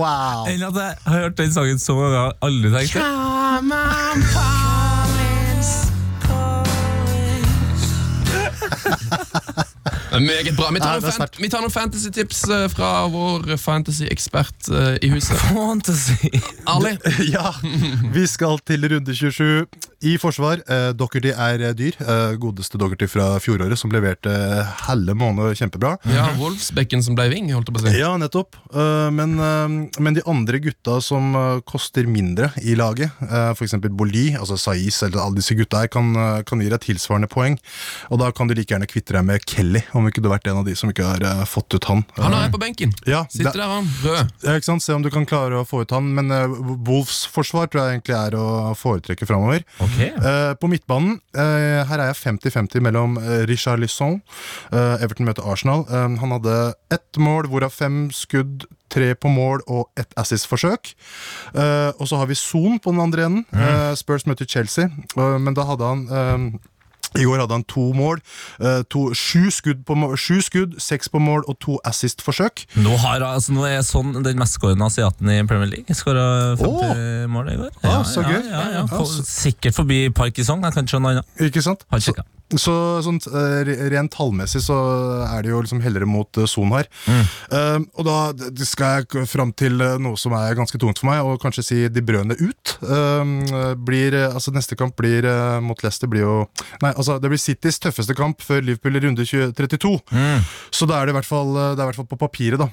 Wow. 0.00 0.46
Enn 0.48 0.62
at 0.68 0.76
jeg 0.76 0.96
har 1.06 1.18
hørt 1.24 1.38
den 1.38 1.52
sangen 1.52 1.78
så 1.80 1.94
mange 1.96 2.12
ganger, 2.16 2.32
aldri 2.42 2.68
tenkt 2.76 2.94
det. 2.94 3.02
Er 10.12 10.20
Meget 10.20 10.56
bra. 10.56 10.70
Vi 10.72 10.80
tar, 10.80 11.00
noen, 11.00 11.12
fan 11.12 11.28
vi 11.40 11.48
tar 11.48 11.62
noen 11.64 11.72
fantasy-tips 11.72 12.42
eh, 12.52 12.66
fra 12.72 12.90
vår 13.12 13.56
fantasy-ekspert 13.56 14.68
eh, 14.68 14.96
i 15.06 15.08
huset. 15.14 15.38
Fantasy. 15.48 16.30
Ali. 16.68 16.96
Ja, 17.34 17.54
vi 18.12 18.26
skal 18.28 18.60
til 18.66 18.88
runde 18.92 19.16
27 19.16 19.66
i 20.02 20.16
forsvar. 20.20 20.62
Eh, 20.66 20.90
Docherty 20.98 21.34
er 21.36 21.66
eh, 21.68 21.76
dyr. 21.78 21.98
Eh, 22.02 22.34
godeste 22.42 22.80
Docherty 22.80 23.06
fra 23.10 23.36
fjoråret, 23.42 23.78
som 23.78 23.92
leverte 23.92 24.32
halve 24.88 25.02
helle 25.02 25.14
måned 25.18 25.56
kjempebra. 25.58 25.96
Ja, 26.12 26.28
Wolfsbekken 26.38 27.02
som 27.04 27.16
ble 27.18 27.28
ving, 27.32 27.50
holdt 27.52 27.68
jeg 27.70 27.76
på 27.76 27.82
å 27.82 27.86
si. 27.86 27.98
Ja, 28.00 28.10
nettopp. 28.20 28.56
Eh, 28.72 29.08
men, 29.14 29.34
eh, 29.40 30.00
men 30.02 30.14
de 30.16 30.22
andre 30.28 30.60
gutta 30.62 30.98
som 31.04 31.34
eh, 31.34 31.60
koster 31.68 32.06
mindre 32.06 32.50
i 32.62 32.74
laget, 32.78 33.10
eh, 33.26 33.50
f.eks. 33.52 33.74
Boli, 33.92 34.32
altså 34.38 34.58
Saiz 34.60 35.02
eller 35.02 35.22
alle 35.22 35.40
disse 35.40 35.56
gutta 35.58 35.82
her, 35.82 35.90
kan, 35.92 36.12
eh, 36.16 36.42
kan 36.48 36.60
gi 36.62 36.70
deg 36.72 36.80
tilsvarende 36.84 37.28
poeng. 37.32 37.58
Og 38.10 38.20
da 38.22 38.30
kan 38.32 38.48
du 38.48 38.54
like 38.54 38.72
gjerne 38.74 38.88
kvitte 38.90 39.16
deg 39.16 39.24
med 39.26 39.44
Kelly, 39.48 39.82
om 39.94 40.08
ikke 40.08 40.22
du 40.22 40.28
har 40.30 40.38
vært 40.38 40.50
en 40.52 40.62
av 40.62 40.68
de 40.68 40.76
som 40.78 40.90
ikke 40.92 41.06
har 41.08 41.26
eh, 41.28 41.44
fått 41.48 41.76
ut 41.76 41.88
han. 41.90 42.04
Han 42.18 42.36
er 42.38 42.52
på 42.52 42.60
benken. 42.62 42.94
Ja, 43.08 43.24
Sitter 43.32 43.58
der, 43.58 43.68
han. 43.68 43.90
Rød. 44.04 44.32
Ja, 44.46 44.56
ikke 44.58 44.70
sant? 44.70 44.84
Se 44.84 44.94
om 44.96 45.02
du 45.04 45.10
kan 45.12 45.26
klare 45.28 45.60
å 45.60 45.66
få 45.68 45.82
ut 45.84 45.94
han. 45.94 46.12
Men 46.16 46.30
Wolves 46.86 47.24
forsvar 47.32 47.68
tror 47.70 47.84
jeg 47.84 47.98
egentlig 47.98 48.16
er 48.18 48.36
å 48.38 48.46
foretrekke 48.78 49.28
framover. 49.28 49.64
Ok. 49.92 50.00
Uh, 50.24 50.52
på 50.56 50.70
midtbanen 50.72 51.18
uh, 51.36 51.82
her 51.88 52.00
er 52.00 52.12
jeg 52.12 52.20
50-50 52.24 52.84
mellom 52.84 53.18
uh, 53.20 53.42
Richard 53.50 53.82
Lisson. 53.82 54.20
Everton 54.72 55.26
møter 55.28 55.44
Arsenal. 55.46 55.84
Eh, 55.88 56.16
han 56.20 56.32
hadde 56.34 56.56
ett 56.92 57.18
mål, 57.20 57.48
hvorav 57.50 57.74
fem 57.74 58.06
skudd, 58.14 58.64
tre 58.92 59.12
på 59.16 59.30
mål 59.32 59.62
og 59.72 59.88
ett 60.00 60.12
assist-forsøk. 60.20 60.92
Eh, 61.54 61.90
og 61.96 62.08
så 62.08 62.20
har 62.20 62.28
vi 62.30 62.36
Son 62.38 62.78
på 62.78 62.92
den 62.92 63.00
andre 63.00 63.26
enden. 63.28 63.46
Eh, 63.52 63.94
Spurs 63.98 64.26
møter 64.28 64.48
Chelsea, 64.48 64.90
Eh, 65.16 65.38
men 65.38 65.54
da 65.54 65.64
hadde 65.68 65.84
han 65.84 66.02
eh, 66.08 66.58
i 67.18 67.26
går 67.28 67.42
hadde 67.42 67.58
han 67.58 67.66
to 67.68 67.88
mål, 67.96 68.20
eh, 68.60 68.82
to, 68.92 69.08
sju, 69.16 69.50
skudd 69.54 69.84
på 69.88 69.96
sju 70.16 70.40
skudd, 70.44 70.76
seks 70.82 71.12
på 71.12 71.20
mål 71.22 71.44
og 71.50 71.58
to 71.62 71.78
assist-forsøk. 71.88 72.64
Nå, 72.82 72.96
altså, 72.98 73.54
nå 73.56 73.66
er 73.68 73.82
sånn 73.86 74.16
den 74.24 74.40
mestskårende 74.40 74.88
asiaten 74.88 75.30
i 75.32 75.40
Premier 75.48 75.70
League. 75.70 75.96
Skåra 75.96 76.56
50 76.60 76.68
oh. 76.68 77.26
mål 77.32 77.52
i 77.52 77.58
går. 77.60 77.72
Ah, 77.82 78.02
så 78.08 78.24
gøy. 78.26 78.38
Ja, 78.38 78.66
ja, 78.68 78.68
ja. 78.80 78.86
Ja, 78.90 79.04
Sikkert 79.28 79.76
forbi 79.78 80.04
Parkinson. 80.14 80.62
Jeg 80.64 80.76
kan 80.76 80.86
ikke 80.86 80.96
skjønne 80.96 81.08
noe 81.08 81.20
annet. 81.20 81.42
Ikke 81.48 81.64
sant? 81.64 81.86
Har 81.92 82.02
sjekket. 82.02 82.28
Så 82.60 82.74
sånn, 83.04 83.20
eh, 83.32 83.70
rent 83.92 84.12
tallmessig 84.14 84.62
så 84.64 84.76
er 85.26 85.44
det 85.44 85.52
jo 85.52 85.62
liksom 85.64 85.82
hellere 85.84 86.08
mot 86.08 86.38
eh, 86.38 86.48
Son 86.50 86.72
her. 86.74 86.88
Mm. 87.06 87.22
Eh, 87.58 87.78
og 87.98 88.08
da 88.08 88.18
skal 88.66 89.02
jeg 89.02 89.26
fram 89.30 89.52
til 89.56 89.80
eh, 89.80 89.98
noe 90.02 90.18
som 90.20 90.34
er 90.36 90.56
ganske 90.58 90.80
tungt 90.80 91.00
for 91.00 91.10
meg, 91.10 91.22
og 91.24 91.40
kanskje 91.42 91.66
si 91.66 91.80
De 91.92 92.04
Brøne 92.04 92.36
ut. 92.40 92.76
Eh, 92.82 93.34
blir, 93.82 94.18
altså 94.28 94.52
Neste 94.52 94.76
kamp 94.78 94.96
blir 94.98 95.24
mot 95.64 95.80
Leicester 95.80 96.10
blir 96.10 96.26
jo 96.26 96.34
Nei, 96.82 96.90
altså 96.92 97.16
det 97.22 97.30
blir 97.30 97.40
Citys 97.40 97.78
tøffeste 97.80 98.14
kamp 98.16 98.42
før 98.44 98.60
Liverpool 98.64 98.98
i 98.98 99.04
runde 99.06 99.24
20, 99.26 99.54
32. 99.56 99.94
Mm. 100.12 100.48
Så 100.74 100.88
da 100.88 100.98
er 100.98 101.08
det 101.08 101.14
i 101.14 101.18
hvert 101.20 101.28
fall, 101.28 101.54
det 101.54 101.78
er 101.78 101.86
i 101.86 101.90
hvert 101.90 102.00
fall 102.02 102.10
på 102.10 102.20
papiret, 102.20 102.60
da. 102.60 102.68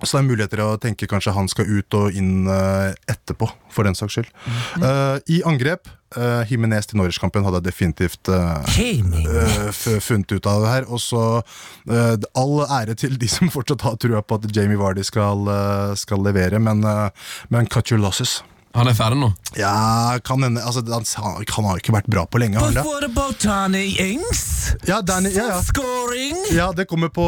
Så 0.00 0.16
det 0.16 0.22
er 0.22 0.28
muligheter 0.28 0.62
å 0.64 0.76
tenke 0.80 1.06
kanskje 1.10 1.34
han 1.36 1.48
skal 1.50 1.68
ut 1.68 1.94
og 1.94 2.16
inn 2.18 2.48
eh, 2.50 2.92
etterpå, 3.12 3.46
for 3.70 3.86
den 3.86 3.96
saks 3.98 4.16
skyld. 4.16 4.30
Mm. 4.46 4.84
Uh, 4.84 5.16
I 5.30 5.38
angrep, 5.46 5.90
uh, 6.16 6.42
Himinez 6.48 6.88
til 6.90 6.98
Norwich-kampen 6.98 7.44
hadde 7.46 7.60
jeg 7.60 7.68
definitivt 7.68 8.30
uh, 8.32 8.58
eh, 8.72 9.68
funnet 10.02 10.34
ut 10.34 10.48
av 10.50 10.64
det 10.64 10.72
her. 10.72 10.88
Og 10.88 11.02
så 11.02 11.24
all 12.40 12.56
ære 12.64 12.96
til 12.98 13.18
de 13.20 13.30
som 13.36 13.52
fortsatt 13.52 13.86
har 13.86 14.00
trua 14.02 14.24
på 14.24 14.40
at 14.40 14.48
Jamie 14.56 14.80
Vardy 14.80 15.04
skal, 15.06 15.46
skal 16.00 16.24
levere, 16.24 16.58
men, 16.62 16.82
uh, 16.82 17.36
men 17.52 17.70
losses. 18.02 18.40
Han 18.72 18.88
er 18.88 18.96
ferdig 18.96 19.18
nå. 19.20 19.28
Ja, 19.58 20.18
kan 20.24 20.42
hende 20.44 20.62
altså, 20.64 20.80
han, 20.88 21.04
han 21.04 21.66
har 21.68 21.76
jo 21.76 21.82
ikke 21.82 21.94
vært 21.94 22.08
bra 22.12 22.24
på 22.24 22.40
lenge. 22.40 22.60
But 22.62 22.80
what 22.86 23.04
about 23.04 23.42
Danny 23.42 23.92
Ings? 24.00 24.72
Ja, 24.88 25.02
Danny, 25.04 25.32
ja, 25.34 25.50
ja. 25.52 25.58
Scoring! 25.64 26.38
Ja, 26.56 26.70
det 26.76 26.86
kommer 26.88 27.12
på 27.12 27.26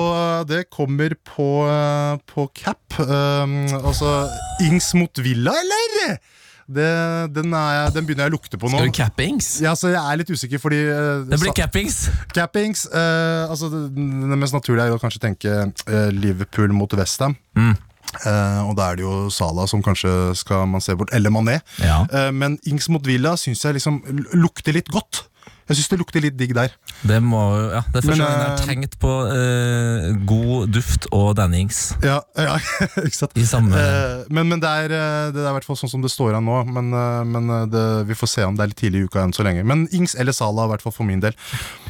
Det 0.48 0.64
kommer 0.72 1.12
på, 1.14 1.48
eh, 1.68 2.16
på 2.32 2.48
cap. 2.56 2.80
Um, 2.98 3.66
altså 3.84 4.24
Ings 4.64 4.94
mot 4.96 5.20
Villa, 5.20 5.52
eller? 5.52 6.16
Det, 6.64 6.88
den, 7.36 7.52
er, 7.52 7.90
den 7.92 8.06
begynner 8.08 8.24
jeg 8.24 8.32
å 8.32 8.34
lukte 8.38 8.56
på 8.56 8.70
nå. 8.72 8.78
Skal 8.78 8.88
du 8.88 8.96
cappe 8.96 9.24
Ings? 9.26 9.48
Ja, 9.60 9.74
så 9.76 9.90
Jeg 9.92 10.00
er 10.00 10.20
litt 10.22 10.30
usikker, 10.32 10.62
fordi 10.62 10.80
uh, 10.88 11.24
Det 11.28 11.38
blir 11.42 11.52
cappings. 11.56 12.06
Cappings 12.32 12.86
uh, 12.88 13.50
altså 13.50 13.68
det, 13.72 13.82
det 13.92 14.38
mest 14.40 14.56
naturlige 14.56 14.86
er 14.86 14.94
jo 14.94 14.96
å 14.96 15.02
kanskje 15.02 15.26
tenke 15.26 15.58
uh, 15.68 16.08
Liverpool 16.14 16.72
mot 16.72 16.96
Westham. 16.96 17.36
Mm. 17.58 17.74
Uh, 18.22 18.70
og 18.70 18.74
da 18.78 18.90
er 18.92 19.00
det 19.00 19.04
jo 19.06 19.14
Salah 19.34 19.66
som 19.70 19.82
kanskje 19.84 20.10
skal 20.38 20.66
man 20.70 20.82
se 20.84 20.94
bort, 20.98 21.12
eller 21.16 21.32
Mané. 21.34 21.58
Ja. 21.82 22.02
Uh, 22.12 22.30
men 22.34 22.58
Ings 22.70 22.88
mot 22.92 23.04
Villa 23.06 23.34
syns 23.40 23.64
jeg 23.66 23.78
liksom 23.78 24.02
lukter 24.38 24.76
litt 24.76 24.90
godt. 24.94 25.24
Jeg 25.64 25.78
syns 25.78 25.88
det 25.94 25.96
lukter 25.96 26.20
litt 26.20 26.34
digg 26.36 26.50
der. 26.56 26.72
Det, 27.08 27.16
må, 27.24 27.40
jo- 27.56 27.70
ja, 27.72 27.80
det 27.88 28.02
er 28.02 28.04
første 28.04 28.18
gang 28.20 28.34
jeg 28.34 28.40
har 28.42 28.58
eh, 28.58 28.64
tenkt 28.68 28.96
på 29.00 29.12
uh, 29.30 30.08
god 30.28 30.66
duft 30.76 31.06
og 31.16 31.30
Dannings 31.38 31.78
Ja, 32.04 32.18
ja 32.46 32.58
ikke 33.00 33.16
sant? 33.16 33.32
i 33.40 33.46
samme 33.48 33.72
Uh, 33.72 34.26
men, 34.28 34.50
men 34.52 34.60
det 34.60 34.68
er, 34.84 34.92
det 35.32 35.40
er 35.40 35.48
i 35.48 35.54
hvert 35.56 35.64
fall 35.64 35.78
sånn 35.80 35.92
som 35.94 36.04
det 36.04 36.12
står 36.12 36.36
an 36.36 36.44
nå. 36.44 36.58
Men, 36.68 36.92
men 37.32 37.54
det, 37.72 37.84
vi 38.10 38.16
får 38.18 38.30
se 38.34 38.44
om 38.44 38.58
det 38.58 38.66
er 38.66 38.72
litt 38.74 38.82
tidlig 38.82 39.06
i 39.06 39.08
uka 39.08 39.24
enn 39.24 39.32
så 39.36 39.46
lenge. 39.46 39.64
Men 39.64 39.86
Ings 39.96 40.18
eller 40.20 40.36
Salah, 40.36 40.68
i 40.68 40.74
hvert 40.74 40.84
fall 40.84 40.96
for 40.96 41.08
min 41.08 41.24
del. 41.24 41.32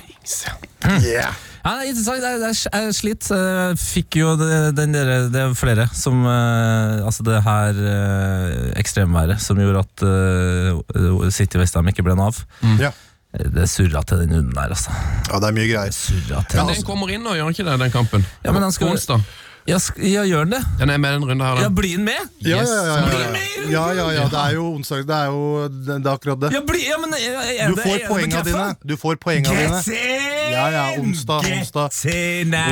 Ings, 0.07 0.38
ja. 0.47 0.54
Yeah. 1.02 1.35
Ja, 1.64 1.71
det 1.78 1.87
er 1.87 1.90
interessant. 1.94 2.25
Jeg, 2.25 2.40
jeg, 2.42 2.83
jeg 2.85 2.94
sliter. 2.99 3.44
Jeg 3.71 3.78
fikk 3.80 4.18
jo 4.21 4.35
den 4.37 4.92
der, 4.92 5.12
det 5.33 5.40
er 5.40 5.54
flere 5.56 5.87
som 5.97 6.26
eh, 6.28 6.99
Altså 7.06 7.25
det 7.25 7.38
her 7.47 7.78
eh, 7.94 8.66
ekstremværet 8.83 9.40
som 9.40 9.56
gjorde 9.62 9.80
at 9.80 10.04
uh, 10.04 11.25
City 11.33 11.56
Westham 11.61 11.88
ikke 11.88 12.04
ble 12.04 12.18
Nav. 12.21 12.42
Ja. 12.80 12.92
Det 13.35 13.64
surra 13.66 14.04
til 14.06 14.21
den 14.23 14.37
hunden 14.37 14.52
der, 14.54 14.71
altså. 14.76 14.92
ja, 15.26 15.40
det 15.42 15.49
er 15.49 15.56
mye 15.56 15.66
greier. 15.73 15.97
Til. 15.97 16.61
Men 16.61 16.68
den 16.71 16.85
kommer 16.87 17.11
inn 17.11 17.25
nå, 17.25 17.33
gjør 17.35 17.49
den 17.49 17.56
ikke 17.56 17.66
det, 17.66 17.78
den 17.80 17.94
kampen? 17.97 18.26
Ja, 18.44 18.52
men 18.54 18.62
han 18.62 18.76
skal- 18.76 18.92
onsdag. 18.92 19.25
Ja, 19.64 19.78
sk 19.80 19.97
ja, 20.04 20.21
gjør 20.28 20.44
den 20.44 20.59
det? 20.59 20.62
Den 20.76 20.90
er 20.92 20.99
med 21.00 21.14
den 21.14 21.23
runden 21.25 21.40
her, 21.40 21.61
Ja, 21.62 21.68
blir 21.73 21.97
den 21.97 22.04
med? 22.04 22.21
Ja, 22.44 22.61
Yes. 22.61 22.68
ja, 22.68 22.83
ja, 22.85 22.97
ja, 22.97 23.06
Bli 23.09 23.21
ja. 23.23 23.30
med! 23.33 23.71
ja, 23.73 23.85
ja, 23.97 24.09
ja. 24.12 24.25
Det 24.28 24.40
er 24.40 24.52
jo 24.59 24.64
onsdag. 24.75 25.06
Det 25.09 25.16
er 25.16 25.25
jo 25.33 25.68
det, 25.68 25.97
det 26.04 26.11
er 26.11 26.11
akkurat 26.12 26.40
det. 26.42 26.50
Ja, 26.52 26.61
bli, 26.68 26.80
ja 26.85 26.99
men 27.00 27.14
er, 27.16 27.38
er 27.64 27.73
Du 27.73 27.80
får 27.80 28.04
poenga 28.09 28.42
dine. 28.44 28.66
Du 28.85 28.97
får 29.00 29.16
poenga 29.23 29.54
dine. 29.56 29.80
In! 29.88 30.52
Ja, 30.52 30.66
ja, 30.68 30.83
onsdag, 31.00 31.49
onsdag. 31.49 31.97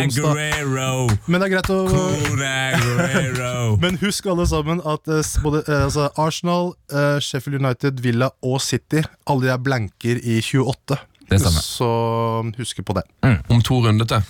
Onsdag. 0.05 0.37
Aguero. 0.37 1.09
Men 1.27 1.41
det 1.41 1.49
er 1.49 1.55
greit 1.55 1.71
å 1.73 1.81
Men 3.83 3.97
husk 4.03 4.29
alle 4.29 4.47
sammen 4.51 4.85
at 4.85 5.09
eh, 5.09 5.25
både 5.43 5.65
eh, 5.65 5.87
altså 5.87 6.11
Arsenal, 6.21 6.75
eh, 6.93 7.17
Sheffield 7.25 7.63
United, 7.63 8.05
Villa 8.05 8.29
og 8.45 8.61
City 8.63 9.01
Alle 9.27 9.49
de 9.49 9.55
er 9.55 9.65
blanker 9.65 10.21
i 10.21 10.43
28. 10.45 11.01
Det 11.33 11.41
stemmer. 11.41 11.65
Så 11.65 11.91
husk 12.61 12.85
på 12.85 13.01
det. 13.01 13.07
Om 13.49 13.65
to 13.65 13.81
runder 13.81 14.05
til. 14.13 14.21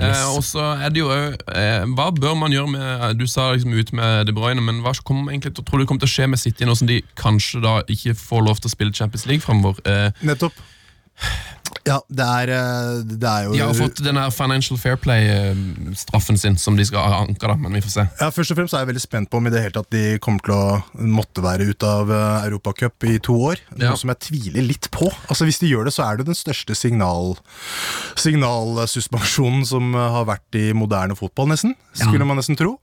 Eh, 0.00 0.36
og 0.36 0.40
så 0.44 0.62
er 0.80 0.88
det 0.88 1.02
jo 1.02 1.10
eh, 1.12 1.82
Hva 1.92 2.06
bør 2.16 2.32
man 2.40 2.54
gjøre 2.54 2.70
med 2.72 3.18
Du 3.20 3.26
sa 3.28 3.50
liksom 3.52 3.74
ut 3.76 3.90
med 3.92 4.24
De 4.24 4.32
Bruyne, 4.32 4.62
men 4.64 4.80
hva 4.80 4.94
kommer 5.04 5.34
egentlig 5.34 5.52
til, 5.52 5.66
tror 5.68 5.82
du 5.82 5.86
kommer 5.86 6.00
til 6.00 6.08
å 6.08 6.14
skje 6.14 6.28
med 6.32 6.40
City 6.40 6.64
nå 6.64 6.76
som 6.78 6.88
de 6.88 7.02
kanskje 7.20 7.60
da 7.60 7.74
ikke 7.92 8.14
får 8.16 8.46
lov 8.46 8.62
til 8.62 8.70
å 8.70 8.72
spille 8.72 8.96
Champions 8.96 9.26
League 9.28 9.44
framover? 9.44 9.82
Eh, 9.84 10.24
Nettopp. 10.24 10.56
Ja, 11.86 11.98
det 12.08 12.26
er, 12.26 12.52
eh, 12.54 13.02
det 13.08 13.28
er 13.28 13.46
jo 13.46 13.54
de 13.56 13.62
har 13.64 13.74
fått 13.76 14.02
den 14.04 14.18
her 14.20 14.30
Financial 14.34 14.78
Fair 14.78 14.98
Play-straffen 15.00 16.38
sin, 16.38 16.58
som 16.60 16.76
de 16.78 16.86
skal 16.86 17.16
anke, 17.22 17.42
da, 17.42 17.56
men 17.58 17.74
vi 17.74 17.82
får 17.84 17.94
se. 17.96 18.06
Ja, 18.20 18.30
Først 18.34 18.54
og 18.54 18.60
fremst 18.60 18.76
er 18.76 18.84
jeg 18.84 18.92
veldig 18.92 19.04
spent 19.04 19.30
på 19.32 19.40
om 19.40 19.48
i 19.48 19.52
det 19.54 19.64
hele 19.64 19.74
tatt 19.74 19.90
de 19.92 20.18
kommer 20.22 20.44
til 20.46 20.54
å 20.56 21.06
måtte 21.18 21.44
være 21.44 21.68
ute 21.72 21.88
av 21.88 22.12
uh, 22.12 22.46
Europacup 22.46 23.08
i 23.10 23.18
to 23.22 23.36
år. 23.50 23.62
Ja. 23.76 23.90
Noe 23.90 24.00
som 24.00 24.12
jeg 24.12 24.22
tviler 24.28 24.66
litt 24.66 24.90
på. 24.94 25.10
Altså 25.28 25.48
Hvis 25.48 25.60
de 25.62 25.70
gjør 25.72 25.88
det, 25.88 25.94
så 25.96 26.06
er 26.06 26.20
det 26.20 26.28
den 26.30 26.38
største 26.38 26.76
signal 26.78 27.36
signalsuspensjonen 28.20 29.64
som 29.66 29.94
eh, 29.94 30.08
har 30.16 30.26
vært 30.28 30.58
i 30.58 30.64
moderne 30.76 31.16
fotball, 31.18 31.50
nesten. 31.52 31.74
Skulle 31.96 32.24
man 32.28 32.38
nesten 32.40 32.56
tro. 32.56 32.76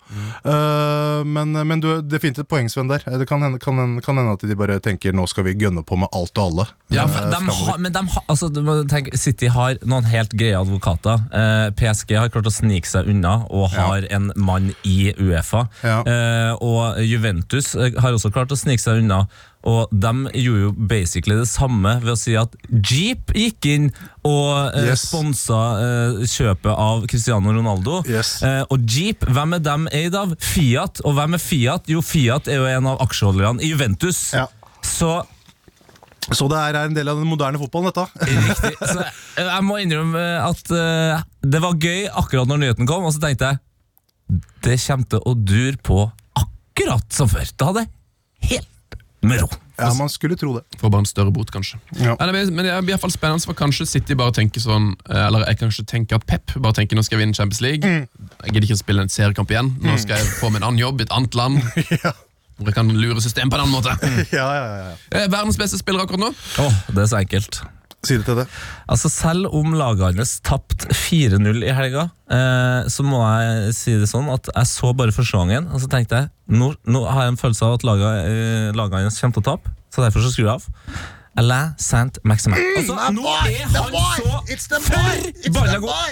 Eh, 0.43 1.21
men, 1.25 1.53
men 1.53 1.81
du 1.81 1.87
har 1.89 2.03
definitivt 2.05 2.45
et 2.45 2.51
poeng, 2.51 2.69
Sven, 2.71 2.89
der. 2.91 3.03
Det 3.19 3.27
kan 3.29 3.43
hende, 3.45 3.61
kan, 3.61 3.97
kan 4.05 4.19
hende 4.19 4.35
at 4.37 4.45
de 4.45 4.57
bare 4.57 4.79
tenker 4.83 5.15
nå 5.15 5.25
skal 5.29 5.47
vi 5.47 5.55
gønne 5.59 5.83
på 5.85 5.97
med 5.99 6.11
alt 6.15 6.37
og 6.37 6.51
alle. 6.51 6.67
Ja, 6.93 7.05
for 7.09 7.25
uh, 7.25 7.33
de 7.33 7.57
har, 7.59 7.81
men 7.81 7.95
de 7.95 8.03
har, 8.13 8.25
altså, 8.27 8.49
tenke, 8.87 9.17
City 9.17 9.47
har 9.51 9.75
noen 9.83 10.05
helt 10.07 10.31
greie 10.37 10.55
advokater. 10.59 11.19
Eh, 11.33 11.67
PSG 11.75 12.15
har 12.17 12.29
klart 12.31 12.47
å 12.47 12.53
snike 12.53 12.87
seg 12.87 13.09
unna 13.11 13.45
og 13.49 13.69
har 13.73 14.05
en 14.13 14.31
mann 14.39 14.71
i 14.87 15.11
Uefa. 15.19 15.65
Ja. 15.83 15.99
Eh, 16.07 16.53
og 16.63 16.99
Juventus 17.03 17.73
eh, 17.75 17.91
har 17.99 18.15
også 18.15 18.31
klart 18.31 18.51
å 18.53 18.57
snike 18.59 18.79
seg 18.83 19.01
unna. 19.03 19.23
Og 19.67 19.89
de 19.91 20.11
gjorde 20.39 20.61
jo 20.61 20.71
basically 20.87 21.35
det 21.35 21.49
samme 21.51 21.97
ved 21.99 22.13
å 22.13 22.19
si 22.19 22.37
at 22.39 22.53
Jeep 22.71 23.33
gikk 23.35 23.65
inn 23.67 23.89
og 24.23 24.69
eh, 24.77 24.85
Yes. 24.93 25.03
sponsa 25.09 25.57
eh, 25.83 26.21
kjøpet 26.31 26.71
av 26.79 27.03
Cristiano 27.11 27.51
Ronaldo. 27.51 27.99
Yes. 28.07 28.37
Eh, 28.45 28.61
og 28.71 28.85
Jeep, 28.87 29.25
hvem 29.27 29.57
er 29.57 29.65
dem 29.65 29.89
eid 29.91 30.15
av? 30.15 30.31
Fiat. 30.39 31.01
Og 31.03 31.17
hvem 31.19 31.35
er 31.35 31.43
Fiat? 31.43 31.91
Jo, 31.91 31.99
Fiat 32.05 32.47
er 32.47 32.61
jo 32.61 32.69
en 32.71 32.87
av 32.93 33.03
aksjeholderne 33.03 33.59
i 33.65 33.73
Juventus. 33.73 34.29
Ja. 34.37 34.47
Så 34.85 35.17
Så 36.35 36.47
det 36.51 36.59
er 36.61 36.77
en 36.83 36.95
del 36.97 37.09
av 37.09 37.19
den 37.21 37.29
moderne 37.29 37.59
fotballen, 37.61 37.89
dette. 37.89 38.27
Riktig. 38.29 38.73
Så 38.81 38.97
jeg, 39.01 39.45
jeg 39.47 39.65
må 39.65 39.79
innrømme 39.81 40.25
at 40.45 40.73
eh, 40.75 41.23
det 41.41 41.61
var 41.63 41.79
gøy 41.81 42.05
akkurat 42.21 42.49
når 42.49 42.63
nyheten 42.65 42.89
kom, 42.89 43.07
og 43.07 43.15
så 43.15 43.23
tenkte 43.23 43.53
jeg 43.53 43.63
det 44.65 44.75
kommer 44.83 45.07
til 45.09 45.23
å 45.25 45.33
dure 45.33 45.79
på 45.81 46.03
akkurat 46.37 47.07
som 47.15 47.31
før. 47.31 47.47
Da 47.57 47.71
hadde 47.71 47.87
jeg 47.87 48.51
helt 48.51 48.99
med 49.25 49.41
ro. 49.41 49.49
Ja, 49.79 49.93
man 49.95 50.09
skulle 50.11 50.35
tro 50.35 50.51
det. 50.57 50.65
Får 50.79 50.91
bare 50.91 51.05
en 51.05 51.07
større 51.07 51.31
bot, 51.31 51.49
kanskje. 51.55 51.79
Ja. 52.01 52.15
Nei, 52.19 52.43
men 52.51 52.65
det 52.65 52.73
blir 52.83 52.91
i 52.91 52.93
hvert 52.93 53.03
fall 53.03 53.13
spennende, 53.13 53.43
for 53.47 53.57
kanskje 53.57 53.87
City 53.87 54.15
bare 54.19 54.35
tenker 54.35 54.59
sånn 54.63 54.89
eh, 55.07 55.21
Eller 55.23 55.45
jeg 55.47 55.59
kanskje 55.61 55.85
tenker 55.87 56.19
at 56.19 56.27
Pep 56.27 56.55
bare 56.59 56.75
tenker 56.81 56.99
nå 56.99 57.03
skal 57.07 57.17
jeg 57.17 57.25
vinne 57.25 57.37
Champions 57.37 57.61
League. 57.63 57.87
Jeg 57.87 58.53
gidder 58.53 58.67
ikke 58.67 58.79
å 58.79 58.81
spille 58.83 59.05
en 59.07 59.13
seriekamp 59.13 59.53
igjen. 59.55 59.71
Nå 59.83 59.95
skal 60.03 60.19
jeg 60.19 60.33
få 60.41 60.51
meg 60.51 60.61
en 60.61 60.69
annen 60.71 60.83
jobb 60.83 60.99
i 61.01 61.07
et 61.07 61.15
annet 61.15 61.39
land. 61.39 61.61
Ja. 62.03 62.13
Hvor 62.59 62.69
jeg 62.69 62.75
kan 62.75 62.89
lure 62.91 63.21
systemet 63.23 63.53
på 63.53 63.57
en 63.57 63.65
annen 63.65 63.75
måte. 63.79 63.95
Ja, 64.35 64.45
ja, 64.53 64.63
ja, 64.69 64.79
ja. 64.91 64.95
Eh, 65.15 65.27
Verdens 65.31 65.57
beste 65.59 65.79
spiller 65.79 66.03
akkurat 66.05 66.27
nå. 66.27 66.31
Åh, 66.59 66.79
det 66.93 67.05
er 67.05 67.11
så 67.11 67.19
enkelt. 67.23 67.61
Si 68.03 68.15
det 68.15 68.23
til 68.29 68.37
det. 68.39 68.45
Altså 68.87 69.09
Selv 69.11 69.49
om 69.55 69.73
laget 69.75 70.05
hans 70.15 70.37
tapte 70.47 70.87
4-0 70.95 71.65
i 71.67 71.73
helga, 71.75 72.05
eh, 72.31 72.87
så 72.91 73.03
må 73.03 73.19
jeg 73.27 73.73
si 73.75 73.95
det 73.99 74.07
sånn 74.07 74.29
at 74.31 74.47
jeg 74.53 74.69
så 74.71 74.93
bare 74.95 75.11
første 75.15 75.35
gangen, 75.41 75.67
og 75.75 75.81
så 75.83 75.89
tenkte 75.91 76.21
jeg 76.21 76.29
nå, 76.55 76.69
nå 76.87 77.01
har 77.11 77.25
jeg 77.27 77.33
en 77.33 77.41
følelse 77.41 77.67
av 77.67 77.75
at 77.79 77.83
laget, 77.87 78.29
eh, 78.31 78.69
laget 78.79 79.03
hans 79.09 79.19
kommer 79.19 79.35
til 79.39 79.43
å 79.43 79.49
tape, 79.51 79.73
så 79.91 80.05
derfor 80.05 80.23
så 80.23 80.31
skrur 80.31 80.47
jeg 80.47 80.55
av. 80.55 80.69
Alain 81.39 81.75
Saint-Maximin. 81.79 82.59
Altså, 82.79 82.95
nå 83.15 83.23
er 83.23 83.63
han 83.63 83.75
så 83.75 84.79
forbanna 85.45 85.77
god! 85.83 86.07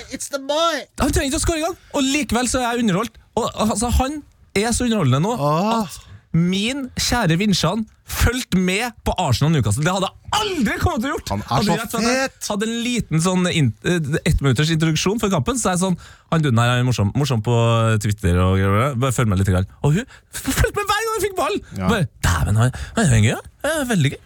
Han 1.01 1.11
trenger 1.11 1.29
ikke 1.31 1.39
å 1.39 1.43
skåre 1.43 1.59
engang, 1.61 1.77
og 1.95 2.05
likevel 2.05 2.51
så 2.51 2.61
er 2.61 2.67
jeg 2.75 2.85
underholdt. 2.85 3.17
Og 3.37 3.47
altså, 3.63 3.89
Han 3.99 4.21
er 4.57 4.71
så 4.73 4.87
underholdende 4.87 5.19
nå 5.23 5.33
Ah, 5.37 5.83
at 5.83 5.97
min 6.37 6.87
kjære 6.99 7.37
Vinsjan 7.39 7.85
fulgt 8.07 8.55
med 8.55 8.95
på 9.03 9.13
Arsenal 9.19 9.51
Newcastle. 9.51 9.83
Det 9.83 9.91
hadde 9.91 10.07
jeg 10.07 10.37
aldri 10.37 10.75
kommet 10.79 11.03
til 11.03 11.09
å 11.09 11.15
gjort! 11.15 11.31
Han 11.33 11.41
er 11.41 11.49
Hadde 11.51 11.65
så 11.67 11.77
rett 11.81 11.95
fet! 12.05 12.49
Hadde 12.51 12.67
en 12.67 12.75
liten 12.85 13.23
sånn 13.23 13.49
in, 13.51 13.71
eh, 13.83 13.97
ettminutters 14.29 14.71
introduksjon 14.75 15.19
før 15.23 15.33
kampen. 15.33 15.59
Så 15.59 15.71
er 15.71 15.75
jeg 15.75 15.83
sånn 15.83 15.97
Han 16.31 16.43
duden 16.43 16.59
her 16.61 16.75
er 16.75 16.85
morsom, 16.87 17.11
morsom 17.19 17.41
på 17.43 17.55
Twitter 18.03 18.39
og 18.43 18.57
greier. 18.59 18.95
Bare 18.99 19.15
følg 19.15 19.31
med 19.31 19.41
litt. 19.41 19.51
Grann. 19.51 19.67
Og 19.83 19.97
hun 19.97 20.05
fulgte 20.35 20.71
med 20.75 20.85
hver 20.91 21.01
gang 21.03 21.15
hun 21.15 21.25
fikk 21.25 21.37
ball! 21.39 21.57
Ja. 21.79 21.89
Bare, 21.91 22.07
Dæven, 22.27 22.61
han, 22.61 22.77
han 22.97 23.05
er 23.05 23.23
gøy, 23.23 23.33
ja. 23.33 23.75
Veldig 23.91 24.13
gøy. 24.15 24.21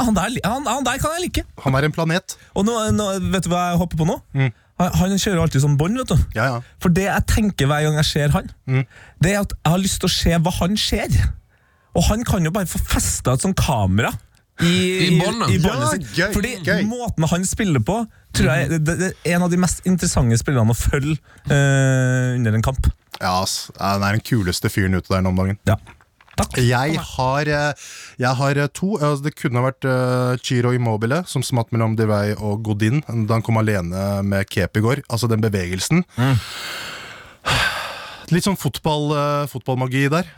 Han, 0.00 0.14
der, 0.16 0.36
han, 0.48 0.64
han 0.66 0.84
der 0.86 1.00
kan 1.00 1.12
jeg 1.18 1.26
like. 1.26 1.44
han 1.64 1.74
er 1.76 1.84
en 1.88 1.92
planet. 1.92 2.36
Og 2.56 2.64
nå, 2.64 2.76
nå, 2.96 3.08
vet 3.34 3.44
du 3.44 3.50
hva 3.52 3.66
jeg 3.70 3.80
hopper 3.82 4.00
på 4.00 4.08
nå? 4.08 4.16
Han, 4.80 4.94
han 4.96 5.18
kjører 5.20 5.42
alltid 5.44 5.64
sånn 5.66 5.76
bånd, 5.80 6.00
vet 6.00 6.14
du. 6.14 6.24
Ja, 6.38 6.46
ja. 6.48 6.60
For 6.80 6.92
det 6.96 7.04
jeg 7.04 7.26
tenker 7.28 7.68
hver 7.68 7.84
gang 7.84 8.00
jeg 8.00 8.08
ser 8.08 8.32
han, 8.32 8.48
det 9.20 9.34
er 9.34 9.42
at 9.44 9.52
jeg 9.52 9.74
har 9.74 9.82
lyst 9.84 10.00
til 10.00 10.08
å 10.08 10.14
se 10.16 10.40
hva 10.40 10.54
han 10.62 10.80
ser. 10.80 11.12
Og 11.98 12.04
han 12.08 12.22
kan 12.24 12.44
jo 12.44 12.52
bare 12.54 12.68
få 12.70 12.80
festa 12.80 13.34
et 13.36 13.44
sånt 13.44 13.58
kamera 13.58 14.12
i, 14.62 14.72
I 15.08 15.20
båndet. 15.20 15.50
i 15.54 15.58
båndet 15.62 16.04
Ja, 16.16 16.26
gøy, 16.28 16.34
Fordi 16.36 16.52
gøy. 16.64 16.82
måten 16.88 17.26
han 17.28 17.46
spiller 17.48 17.82
på, 17.84 18.02
tror 18.36 18.52
jeg 18.52 18.68
det, 18.72 18.82
det 18.86 19.08
er 19.12 19.34
en 19.36 19.46
av 19.46 19.52
de 19.52 19.58
mest 19.60 19.82
interessante 19.88 20.38
spillerne 20.40 20.72
å 20.72 20.78
følge 20.78 21.18
uh, 21.50 22.36
under 22.36 22.56
en 22.56 22.64
kamp. 22.64 22.86
Ja, 23.18 23.42
ass. 23.42 23.70
Han 23.80 24.04
er 24.04 24.16
den 24.18 24.24
kuleste 24.24 24.70
fyren 24.72 24.96
ute 24.96 25.12
der 25.12 25.24
nå 25.24 25.32
om 25.34 25.42
dagen. 25.42 25.58
Ja. 25.68 25.76
Takk. 26.32 26.56
Jeg 26.64 26.96
har, 26.96 27.48
eh, 27.52 27.88
jeg 28.16 28.36
har 28.38 28.56
eh, 28.56 28.68
to. 28.72 28.94
Altså, 28.96 29.26
det 29.26 29.34
kunne 29.36 29.60
ha 29.60 29.66
vært 29.66 29.84
uh, 29.84 30.32
Chiro 30.40 30.70
Immobile, 30.72 31.18
som 31.28 31.44
smatt 31.44 31.68
mellom 31.76 31.92
Divey 31.98 32.32
og 32.38 32.62
Godin 32.64 33.02
da 33.04 33.36
han 33.36 33.44
kom 33.44 33.60
alene 33.60 34.22
med 34.24 34.48
Kep 34.48 34.80
i 34.80 34.84
går. 34.84 35.02
Altså 35.12 35.28
den 35.28 35.44
bevegelsen. 35.44 36.00
Litt 38.32 38.48
sånn 38.48 38.56
fotball, 38.56 39.12
fotballmagi 39.52 40.06
der. 40.08 40.30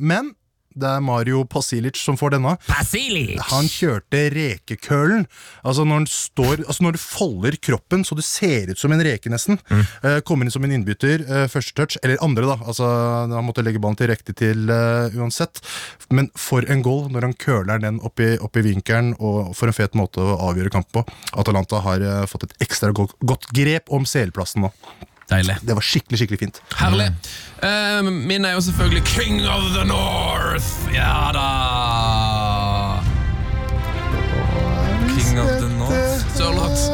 Men 0.00 0.32
det 0.74 0.88
er 0.88 1.02
Mario 1.04 1.42
Pasilic 1.48 1.98
som 2.00 2.16
får 2.18 2.36
denne. 2.36 2.54
Pasilic! 2.68 3.40
Han 3.50 3.68
kjørte 3.70 4.22
rekekølen. 4.34 5.26
Altså 5.66 5.84
når, 5.88 6.06
står, 6.10 6.64
altså 6.66 6.86
når 6.86 6.96
du 6.96 7.02
folder 7.02 7.58
kroppen 7.62 8.06
så 8.06 8.16
du 8.18 8.22
ser 8.24 8.72
ut 8.72 8.80
som 8.80 8.94
en 8.94 9.02
reke, 9.04 9.30
nesten. 9.32 9.60
Eh, 9.72 10.20
kommer 10.26 10.46
inn 10.46 10.54
som 10.54 10.64
en 10.66 10.74
innbytter, 10.74 11.24
eh, 11.26 11.46
første 11.52 11.76
touch, 11.78 11.98
eller 12.02 12.20
andre, 12.24 12.48
da. 12.48 12.58
Altså, 12.66 12.88
han 13.32 13.46
måtte 13.46 13.64
legge 13.64 13.82
ballen 13.82 13.98
til 14.00 14.10
riktig 14.12 14.36
til 14.40 14.72
eh, 14.72 15.14
uansett. 15.18 15.62
Men 16.10 16.30
for 16.38 16.66
en 16.70 16.84
goal 16.84 17.08
når 17.12 17.28
han 17.28 17.38
køler 17.38 17.82
den 17.82 18.00
opp 18.04 18.22
i, 18.22 18.34
opp 18.42 18.58
i 18.58 18.66
vinkelen, 18.66 19.14
og 19.20 19.54
for 19.58 19.70
en 19.70 19.76
fet 19.76 19.96
måte 19.98 20.22
å 20.22 20.38
avgjøre 20.50 20.72
kampen 20.74 21.02
på. 21.02 21.06
Atalanta 21.38 21.80
har 21.84 22.04
fått 22.30 22.48
et 22.48 22.58
ekstra 22.66 22.92
godt, 22.96 23.14
godt 23.24 23.48
grep 23.54 23.92
om 23.92 24.06
CL-plassen 24.08 24.66
nå. 24.66 24.72
Deilig. 25.32 25.56
Det 25.64 25.76
var 25.78 25.84
skikkelig, 25.86 26.18
skikkelig 26.20 26.40
fint. 26.42 26.60
Herlig. 26.76 27.08
Uh, 27.62 28.10
min 28.12 28.44
er 28.44 28.56
jo 28.56 28.60
selvfølgelig 28.68 29.04
King 29.08 29.40
of 29.48 29.70
the 29.76 29.84
North. 29.88 30.68
Ja 30.92 31.30
da. 31.32 31.48
King 35.14 35.40
of 35.40 35.48
the 35.62 35.70
North. 35.78 36.26
Sørloth. 36.36 36.84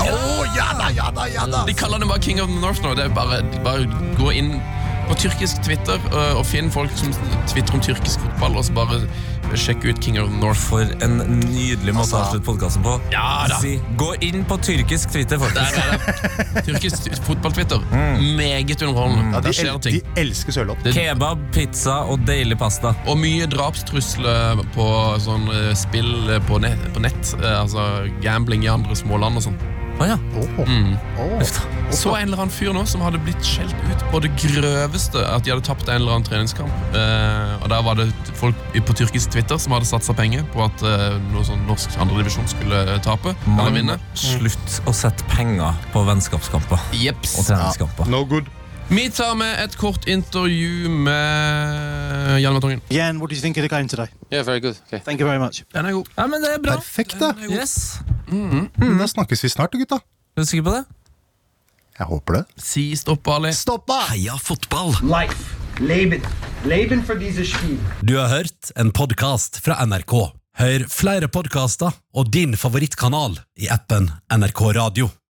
Oh, 0.00 0.44
ja 0.56 0.70
da, 0.78 0.90
ja 0.94 1.10
da, 1.16 1.26
ja 1.34 1.46
da! 1.50 1.64
De 1.66 1.74
kaller 1.74 1.98
det 1.98 2.08
bare 2.08 2.22
King 2.22 2.42
of 2.42 2.48
the 2.48 2.60
North 2.60 2.82
nå. 2.82 2.94
Det 2.94 3.08
er 3.08 3.14
bare, 3.14 3.42
bare 3.64 3.88
gå 4.18 4.30
inn 4.38 4.54
på 5.08 5.16
tyrkisk 5.24 5.62
Twitter 5.66 5.98
øh, 6.12 6.38
og 6.38 6.44
finn 6.46 6.70
folk 6.72 6.92
som 6.98 7.12
tvitrer 7.50 7.74
om 7.78 7.82
tyrkisk 7.84 8.20
fotball, 8.24 8.56
og 8.60 8.64
så 8.68 8.74
bare 8.76 9.00
sjekk 9.58 9.82
ut 9.88 9.98
King 9.98 10.20
of 10.22 10.28
North. 10.38 10.60
For 10.70 10.86
en 11.02 11.16
nydelig 11.40 11.94
måte 11.96 12.14
å 12.14 12.20
avslutte 12.20 12.44
podkasten 12.46 12.84
på. 12.86 12.92
Ja 13.10 13.48
da. 13.50 13.56
Si, 13.58 13.72
gå 13.98 14.12
inn 14.22 14.44
på 14.46 14.58
tyrkisk 14.62 15.10
Twitter, 15.10 15.40
Der 15.42 15.56
der, 15.56 15.80
er 15.80 15.96
det. 16.54 16.62
Tyrkisk 16.68 17.08
fotball-Twitter. 17.26 17.82
Meget 18.38 18.82
underholdende. 18.86 19.32
Ja, 19.34 19.40
de, 19.42 19.54
skjer 19.56 19.72
el 19.72 19.80
ting. 19.82 19.98
de 19.98 20.22
elsker 20.22 20.54
Sørloth. 20.54 20.86
Kebab, 20.94 21.42
pizza 21.56 21.96
og 22.06 22.22
deilig 22.30 22.60
pasta. 22.62 22.94
Og 23.10 23.18
mye 23.18 23.48
drapstrusler 23.50 24.62
på 24.76 24.86
sånn 25.26 25.50
eh, 25.56 25.72
spill 25.78 26.12
eh, 26.30 26.38
på 26.46 26.60
nett, 26.62 26.86
på 26.94 27.02
nett. 27.02 27.34
eh, 27.42 27.58
Altså 27.64 27.88
gambling 28.22 28.62
i 28.68 28.70
andre 28.70 28.94
små 28.98 29.18
land 29.18 29.40
og 29.42 29.48
sånn. 29.50 29.58
Å 30.00 30.06
ja. 30.08 30.16
Mm. 30.64 30.94
Åh. 31.20 31.42
Så 31.92 32.14
en 32.16 32.22
eller 32.30 32.38
annen 32.40 32.52
fyr 32.54 32.70
nå 32.72 32.86
som 32.88 33.02
hadde 33.04 33.18
blitt 33.20 33.42
skjelt 33.44 33.74
ut 33.90 34.04
på 34.12 34.20
det 34.24 34.30
grøveste. 34.40 35.20
At 35.28 35.44
de 35.44 35.52
hadde 35.52 35.64
tapt 35.66 35.90
en 35.90 35.98
eller 35.98 36.14
annen 36.16 36.24
treningskamp. 36.24 36.94
Eh, 36.96 37.56
og 37.60 37.66
Der 37.68 37.82
var 37.84 37.98
det 37.98 38.06
folk 38.38 38.56
på 38.86 38.96
tyrkisk 38.96 39.34
Twitter 39.34 39.60
som 39.60 39.74
hadde 39.76 39.88
satsa 39.90 40.14
penger 40.16 40.46
på 40.54 40.62
at 40.64 40.84
eh, 40.86 41.18
noe 41.34 41.44
sånn 41.44 41.66
norsk 41.68 41.98
andredivisjon 42.00 42.48
skulle 42.48 42.80
eh, 42.94 43.02
tape. 43.04 43.34
Eller 43.58 43.76
vinne. 43.76 43.98
slutt 44.16 44.80
å 44.88 44.94
sette 44.96 45.26
penger 45.34 45.76
på 45.92 46.06
vennskapskamper 46.08 46.80
Jeps. 46.96 47.36
og 47.42 47.50
treningskamper. 47.50 48.08
No 48.08 48.24
good. 48.24 48.48
Vi 48.90 49.04
tar 49.14 49.36
med 49.38 49.52
et 49.62 49.76
kort 49.78 50.08
intervju 50.10 50.88
med 50.90 52.40
Jan 52.42 52.56
Matongen. 52.56 52.80
Jan, 52.90 53.20
what 53.20 53.30
do 53.30 53.36
you 53.36 53.42
think 53.42 53.60
of 53.60 53.62
the 53.62 53.68
game 53.70 53.86
today? 53.86 54.08
Yeah, 54.32 54.42
very 54.42 54.58
good. 54.64 54.80
Okay. 54.88 54.98
Thank 55.04 55.20
you 55.20 55.28
very 55.28 55.38
much. 55.38 55.62
Den 55.74 55.86
er 55.86 55.92
god. 55.92 56.08
Ja, 56.16 56.26
men 56.26 56.42
det 56.42 56.56
er 56.56 56.64
bra. 56.64 56.80
Perfekt, 56.80 57.20
da. 57.20 57.34
Yes. 57.46 58.00
Men 58.30 58.98
Da 58.98 59.08
snakkes 59.10 59.44
vi 59.44 59.50
snart, 59.52 59.74
gutta. 59.76 60.00
Er 60.36 60.44
du 60.44 60.48
sikker 60.48 60.66
på 60.68 60.74
det? 60.78 60.84
Jeg 62.00 62.08
håper 62.08 62.38
det. 62.38 62.44
Si 62.64 62.84
stopp, 62.96 63.28
Ali. 63.28 63.52
Stoppa! 63.52 63.98
Heia 64.14 64.38
fotball! 64.40 64.94
Life. 65.04 65.56
Leben. 65.80 66.24
Leben 66.64 67.02
for 67.04 67.16
diese 67.20 67.44
Spiel. 67.48 67.78
Du 68.04 68.16
har 68.16 68.28
hørt 68.32 68.72
en 68.76 68.92
podkast 68.92 69.60
fra 69.64 69.78
NRK. 69.84 70.14
Hør 70.60 70.84
flere 70.92 71.28
podkaster 71.32 71.94
og 72.16 72.32
din 72.34 72.56
favorittkanal 72.58 73.38
i 73.60 73.68
appen 73.72 74.10
NRK 74.32 74.60
Radio. 74.76 75.08